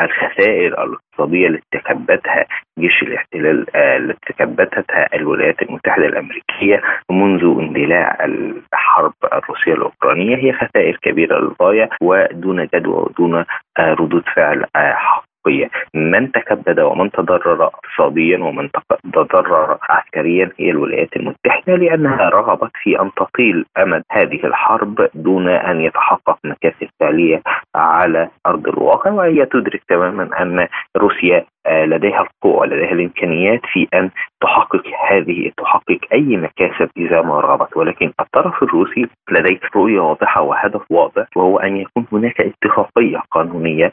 الخسائر 0.00 0.84
الاقتصادية 0.84 1.48
التي 1.48 1.64
تكبدها 1.72 2.46
جيش 2.78 3.02
الاحتلال 3.02 3.76
آه، 3.76 3.96
التي 3.96 4.32
تكبدتها 4.32 5.08
الولايات 5.14 5.62
المتحدة 5.62 6.06
الأمريكية 6.06 6.82
منذ 7.10 7.43
اندلاع 7.52 8.24
الحرب 8.24 9.12
الروسية 9.32 9.72
الأوكرانية 9.72 10.36
هي 10.36 10.52
خسائر 10.52 10.98
كبيرة 11.02 11.38
للغاية 11.38 11.88
ودون 12.02 12.68
جدوى 12.74 12.94
ودون 12.94 13.44
آه، 13.78 13.94
ردود 13.94 14.22
فعل 14.36 14.64
آه، 14.76 14.94
حقيقية. 14.94 15.70
من 15.94 16.32
تكبد 16.32 16.80
ومن 16.80 17.10
تضرر 17.10 17.64
اقتصاديا 17.64 18.38
ومن 18.38 18.68
تضرر 19.12 19.78
عسكريا 19.90 20.50
هي 20.58 20.70
الولايات 20.70 21.16
المتحدة 21.16 21.74
لأنها 21.76 22.28
رغبت 22.28 22.70
في 22.82 23.00
أن 23.00 23.10
تطيل 23.16 23.64
أمد 23.78 24.02
هذه 24.12 24.46
الحرب 24.46 25.08
دون 25.14 25.48
أن 25.48 25.80
يتحقق 25.80 26.38
مكاسب 26.44 26.88
فعلية 27.00 27.42
على 27.74 28.28
أرض 28.46 28.68
الواقع 28.68 29.10
وهي 29.10 29.46
تدرك 29.46 29.82
تماما 29.88 30.42
أن 30.42 30.68
روسيا 30.96 31.44
لديها 31.68 32.20
القوة 32.20 32.56
ولديها 32.60 32.92
الإمكانيات 32.92 33.60
في 33.72 33.88
أن 33.94 34.10
تحقق 34.40 34.82
هذه 35.10 35.50
تحقق 35.56 35.98
أي 36.12 36.36
مكاسب 36.36 36.90
إذا 36.96 37.22
ما 37.22 37.40
رغبت. 37.40 37.76
ولكن 37.76 38.12
الطرف 38.20 38.62
الروسي 38.62 39.06
لديه 39.30 39.60
رؤية 39.76 40.00
واضحة 40.00 40.40
وهدف 40.42 40.82
واضح 40.90 41.26
وهو 41.36 41.58
أن 41.58 41.76
يكون 41.76 42.06
هناك 42.12 42.40
اتفاقية 42.40 43.22
قانونية 43.30 43.92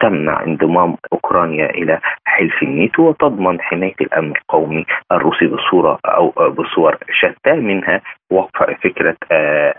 تمنع 0.00 0.42
انضمام 0.42 0.96
أوكرانيا 1.12 1.70
إلى 1.70 2.00
حلف 2.24 2.62
الناتو 2.62 3.08
وتضمن 3.08 3.60
حماية 3.60 3.94
الأمن 4.00 4.32
القومي 4.36 4.86
الروسي 5.12 5.46
بصورة 5.46 5.98
أو 6.06 6.28
بصور 6.28 6.96
شتى 7.10 7.52
منها 7.52 8.00
وقف 8.32 8.76
فكرة 8.84 9.16
آه، 9.32 9.74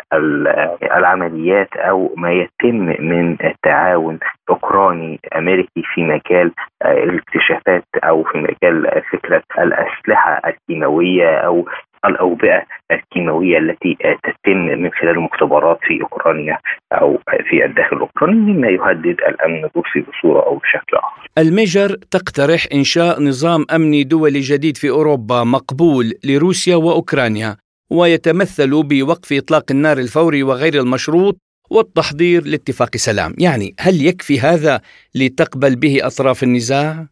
العمليات 0.83 1.77
أو 1.77 2.13
ما 2.17 2.31
يتم 2.31 2.95
من 2.99 3.37
تعاون 3.63 4.19
اوكراني 4.49 5.19
أمريكي 5.37 5.83
في 5.93 6.03
مجال 6.03 6.51
آه، 6.81 7.03
الاكتشافات 7.25 7.85
أو 8.03 8.23
في 8.23 8.37
مجال 8.37 9.01
فكرة 9.11 9.43
الأسلحة 9.57 10.41
الكيماوية 10.47 11.37
أو 11.37 11.65
الأوبئة 12.05 12.63
الكيماوية 12.91 13.57
التي 13.57 13.97
تتم 14.23 14.57
من 14.57 14.91
خلال 14.91 15.19
مختبرات 15.19 15.79
في 15.81 16.01
أوكرانيا 16.01 16.57
أو 16.93 17.19
في 17.49 17.65
الداخل 17.65 17.95
الأوكراني 17.95 18.53
مما 18.53 18.67
يهدد 18.67 19.17
الأمن 19.29 19.65
الروسي 19.65 19.99
بصورة 20.09 20.45
أو 20.45 20.55
بشكل 20.57 20.97
آخر. 20.97 21.27
الميجر 21.37 21.89
تقترح 22.11 22.65
إنشاء 22.73 23.21
نظام 23.21 23.65
أمني 23.75 24.03
دولي 24.03 24.39
جديد 24.39 24.77
في 24.77 24.89
أوروبا 24.89 25.43
مقبول 25.43 26.13
لروسيا 26.25 26.75
وأوكرانيا 26.75 27.55
ويتمثل 27.91 28.83
بوقف 28.83 29.33
إطلاق 29.33 29.63
النار 29.71 29.97
الفوري 29.97 30.43
وغير 30.43 30.73
المشروط 30.73 31.37
والتحضير 31.75 32.41
لاتفاق 32.51 32.95
سلام، 32.95 33.31
يعني 33.45 33.75
هل 33.79 33.95
يكفي 34.07 34.39
هذا 34.39 34.81
لتقبل 35.15 35.75
به 35.75 35.99
أطراف 36.07 36.43
النزاع؟ 36.43 37.05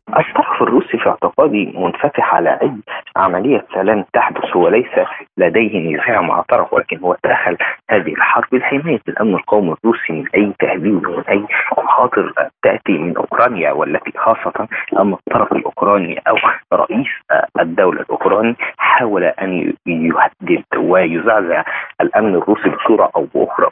الروسي 0.63 0.97
في 0.97 1.09
اعتقادي 1.09 1.73
منفتح 1.75 2.35
على 2.35 2.59
أي 2.61 2.71
عملية 3.15 3.65
سلام 3.73 4.05
تحدث 4.13 4.55
وليس 4.55 4.91
لديه 5.37 5.95
نزاع 5.95 6.21
مع 6.21 6.41
طرف 6.41 6.73
ولكن 6.73 6.99
هو 6.99 7.17
دخل 7.25 7.57
هذه 7.91 8.13
الحرب 8.13 8.55
لحمايه 8.55 9.01
الأمن 9.07 9.33
القومي 9.33 9.75
الروسي 9.83 10.13
من 10.13 10.25
أي 10.35 10.53
تهديد 10.59 11.05
ومن 11.05 11.23
أي 11.29 11.45
مخاطر 11.77 12.33
تأتي 12.63 12.91
من 12.91 13.17
أوكرانيا 13.17 13.71
والتي 13.71 14.11
خاصة 14.17 14.67
ان 14.99 15.13
الطرف 15.13 15.51
الأوكراني 15.51 16.21
أو 16.27 16.35
رئيس 16.73 17.07
الدولة 17.59 18.01
الأوكراني 18.01 18.55
حاول 18.77 19.23
أن 19.23 19.73
يهدد 19.87 20.63
ويزعزع 20.77 21.63
الأمن 22.01 22.35
الروسي 22.35 22.69
بصورة 22.69 23.11
أو 23.15 23.27
بأخرى. 23.35 23.69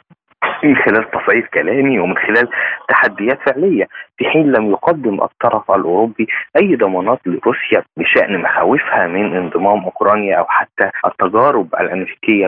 من 0.64 0.76
خلال 0.76 1.10
تصعيد 1.10 1.46
كلامي 1.46 1.98
ومن 1.98 2.16
خلال 2.18 2.48
تحديات 2.88 3.38
فعلية. 3.46 3.88
في 4.16 4.24
حين 4.24 4.52
لم 4.52 4.70
يقدم 4.70 5.22
الطرف 5.22 5.70
الأوروبي 5.70 6.26
أي 6.56 6.76
ضمانات 6.76 7.18
لروسيا 7.26 7.82
بشأن 7.96 8.38
مخاوفها 8.42 9.06
من 9.06 9.36
انضمام 9.36 9.84
أوكرانيا 9.84 10.36
أو 10.36 10.44
حتى 10.48 10.90
التجارب 11.06 11.74
الأمريكية 11.80 12.46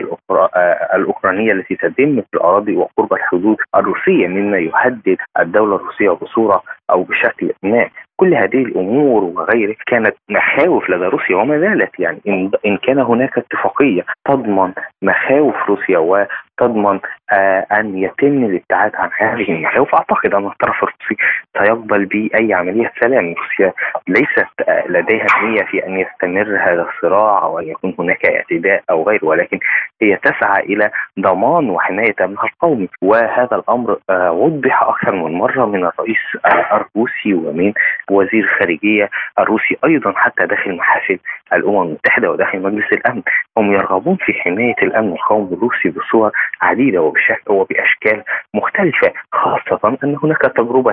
الأوكرانية 0.95 1.53
التي 1.53 1.77
تتم 1.77 2.21
في 2.21 2.35
الأراضي 2.35 2.77
وقرب 2.77 3.13
الحدود 3.13 3.57
الروسية 3.77 4.27
مما 4.27 4.59
يهدد 4.59 5.17
الدولة 5.41 5.77
الروسية 5.77 6.11
بصورة 6.11 6.63
أو 6.91 7.03
بشكل 7.03 7.53
ما. 7.63 7.89
كل 8.17 8.35
هذه 8.35 8.63
الأمور 8.63 9.25
وغيره 9.25 9.77
كانت 9.87 10.15
مخاوف 10.31 10.91
لدى 10.91 11.05
روسيا 11.05 11.37
وما 11.37 11.59
زالت 11.61 12.01
يعني. 12.01 12.51
إن 12.67 12.77
كان 12.77 12.99
هناك 12.99 13.39
اتفاقية 13.39 14.03
تضمن 14.29 14.73
مخاوف 15.03 15.55
روسيا 15.69 15.99
وتضمن 15.99 17.01
آه 17.33 17.67
أن 17.73 17.99
يتم 17.99 18.45
الابتعاد 18.45 18.93
عن 18.95 19.11
هذه 19.19 19.51
المخاوف 19.53 19.95
أعتقد 19.95 20.35
أن 20.35 20.47
الطرف 20.47 20.77
الروسي 20.83 21.17
سيقبل 21.59 22.05
باي 22.05 22.55
عملية 22.55 22.93
سلام. 23.01 23.35
روسيا 23.39 23.73
ليست 24.09 24.47
لديها 24.89 25.27
نية 25.43 25.63
في 25.63 25.87
أن 25.87 25.97
يستمر 26.01 26.57
هذا 26.57 26.89
الصراع 26.89 27.43
أو 27.43 27.59
ان 27.59 27.69
يكون 27.69 27.95
هناك 27.99 28.27
اعتداء 28.27 28.83
أو 28.91 29.03
غيره 29.09 29.25
ولكن 29.25 29.59
هي 30.03 30.17
تسعى 30.17 30.63
إلى 30.63 30.91
ضمان 31.21 31.71
وحماية 31.71 32.15
امنها 32.21 32.45
القومي 32.45 32.89
وهذا 33.03 33.57
الأمر 33.57 33.99
آه 34.11 34.33
وضح 34.33 34.83
أكثر 34.83 35.15
من 35.15 35.33
مرة 35.33 35.67
من 35.67 35.85
الرئيس 35.85 36.19
آه 36.47 36.77
الروسي 36.77 37.35
ومن 37.35 37.73
وزير 38.11 38.45
الخارجيه 38.45 39.11
الروسي 39.39 39.77
أيضا 39.85 40.13
حتى 40.17 40.47
داخل 40.47 40.77
محافل 40.77 41.19
الأمم 41.53 41.83
المتحدة 41.83 42.31
وداخل 42.31 42.63
مجلس 42.63 42.93
الأمن. 42.93 43.23
هم 43.59 43.73
يرغبون 43.73 44.17
في 44.17 44.33
حماية 44.33 44.75
الأمن 44.83 45.13
القومي 45.13 45.53
الروسي 45.57 45.89
بصور 45.89 46.31
عديدة 46.63 47.03
وبشكل 47.03 47.53
وبأشكال 47.53 48.23
مختلفة 48.55 49.13
خاصة 49.33 49.99
أن 50.05 50.17
هناك 50.23 50.41
تجربة 50.57 50.93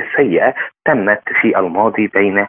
تاريخيه 0.00 0.16
سيئه 0.16 0.54
تمت 0.86 1.22
في 1.40 1.58
الماضي 1.58 2.06
بين 2.06 2.46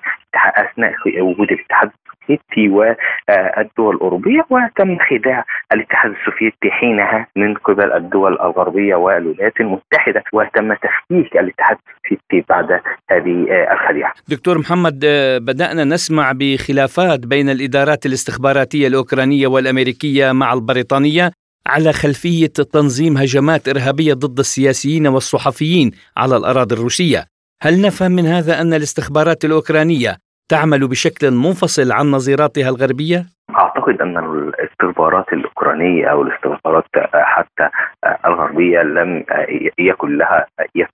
أثناء 0.56 0.94
وجود 1.22 1.52
الاتحاد 1.52 1.90
السوفيتي 1.90 2.70
والدول 2.70 3.96
الأوروبية 3.96 4.46
وتم 4.50 4.98
خداع 5.10 5.46
الاتحاد 5.74 6.12
السوفيتي 6.12 6.72
حينها 6.72 7.28
من 7.36 7.54
قبل 7.54 7.94
الدول 7.94 8.34
الغربية 8.34 8.96
والولايات 8.96 9.54
المتحدة 9.60 10.24
وتم 10.34 10.74
تفكيك 10.74 11.38
الاتحاد 11.38 11.78
السوفيتي 11.88 12.46
بعد 12.50 12.72
هذه 13.12 13.48
الخديعة. 13.74 14.14
دكتور 14.30 14.58
محمد 14.58 15.00
بدأنا 15.42 15.84
نسمع 15.84 16.32
بخلافات 16.36 17.20
بين 17.28 17.50
الإدارات 17.50 18.06
الاستخباراتية 18.06 18.88
الأوكرانية 18.88 19.48
والأمريكية 19.48 20.32
مع 20.32 20.54
البريطانية 20.54 21.32
على 21.68 21.94
خلفية 21.94 22.54
تنظيم 22.74 23.18
هجمات 23.18 23.68
إرهابية 23.70 24.14
ضد 24.14 24.40
السياسيين 24.40 25.08
والصحفيين 25.08 25.92
على 26.18 26.38
الأراضي 26.38 26.76
الروسية. 26.76 27.37
هل 27.62 27.82
نفهم 27.82 28.12
من 28.12 28.26
هذا 28.26 28.62
أن 28.62 28.74
الاستخبارات 28.74 29.46
الأوكرانية 29.46 30.18
تعمل 30.50 30.88
بشكل 30.88 31.32
منفصل 31.32 31.92
عن 31.92 32.12
نظيراتها 32.12 32.70
الغربية؟ 32.70 33.26
أعتقد 33.60 34.02
أن 34.02 34.18
الاستخبارات 34.18 35.34
الأوكرانية 35.34 36.08
أو 36.08 36.22
الاستخبارات 36.22 36.84
حتى 37.14 37.70
الغربية 38.26 38.82
لم 38.82 39.24
يكن 39.80 40.18
لها 40.18 40.46
يد 40.76 40.88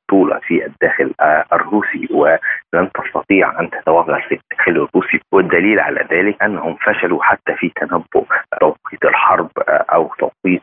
في 0.47 0.65
الداخل 0.65 1.13
الروسي 1.53 2.07
ولن 2.11 2.89
تستطيع 2.93 3.59
أن 3.59 3.69
تتوغل 3.69 4.21
في 4.21 4.39
الداخل 4.39 4.71
الروسي 4.71 5.19
والدليل 5.31 5.79
على 5.79 6.07
ذلك 6.11 6.43
أنهم 6.43 6.75
فشلوا 6.75 7.23
حتى 7.23 7.55
في 7.55 7.71
تنبؤ 7.75 8.25
توقيت 8.59 9.05
الحرب 9.05 9.49
أو 9.67 10.11
توقيت 10.19 10.61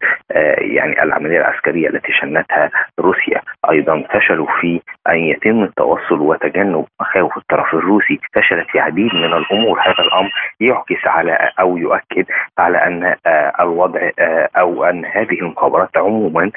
يعني 0.59 1.03
العملية 1.03 1.39
العسكرية 1.39 1.89
التي 1.89 2.13
شنتها 2.13 2.71
روسيا 3.01 3.41
أيضا 3.70 4.05
فشلوا 4.12 4.46
في 4.61 4.81
أن 5.09 5.18
يتم 5.18 5.62
التوصل 5.62 6.20
وتجنب 6.20 6.85
مخاوف 7.01 7.37
الطرف 7.37 7.75
الروسي. 7.75 8.20
فشلت 8.35 8.66
في 8.73 8.79
عديد 8.81 9.14
من 9.14 9.33
الأمور. 9.33 9.81
هذا 9.81 10.05
الأمر 10.07 10.31
يعكس 10.61 11.07
على 11.07 11.51
أو 11.61 11.77
يؤكد 11.77 12.25
على 12.59 12.79
أن 12.79 13.14
الوضع 13.61 14.11
أو 14.57 14.85
أن 14.85 15.05
هذه 15.05 15.38
المخابرات 15.42 15.96
عموما 15.96 16.51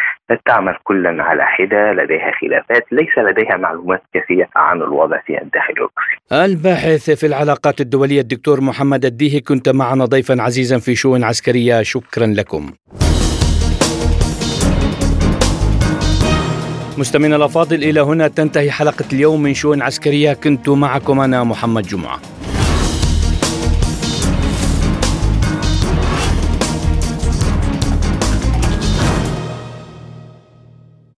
تعمل 0.45 0.75
كلا 0.83 1.23
على 1.23 1.45
حدة. 1.45 1.91
لديها 1.93 2.31
خلافات. 2.41 2.85
ليس 2.91 3.17
لديها 3.17 3.57
معلومات 3.57 4.01
كافية 4.13 4.49
عن 4.55 4.81
الوضع 4.81 5.19
في 5.25 5.41
الداخل 5.41 5.73
الروسي. 5.73 6.45
الباحث 6.51 7.09
في 7.19 7.25
العلاقات 7.27 7.81
الدولية 7.81 8.21
الدكتور 8.21 8.61
محمد 8.61 9.05
الديهي 9.05 9.39
كنت 9.39 9.69
معنا 9.69 10.05
ضيفا 10.05 10.41
عزيزا 10.41 10.79
في 10.79 10.95
شؤون 10.95 11.23
عسكرية. 11.23 11.81
شكرا 11.81 12.27
لكم. 12.27 12.71
مستمعينا 16.97 17.35
الأفاضل 17.35 17.83
إلى 17.83 18.01
هنا 18.01 18.27
تنتهي 18.27 18.71
حلقة 18.71 19.05
اليوم 19.13 19.41
من 19.41 19.53
شؤون 19.53 19.81
عسكرية 19.81 20.33
كنت 20.33 20.69
معكم 20.69 21.19
أنا 21.19 21.43
محمد 21.43 21.87
جمعة. 21.87 22.19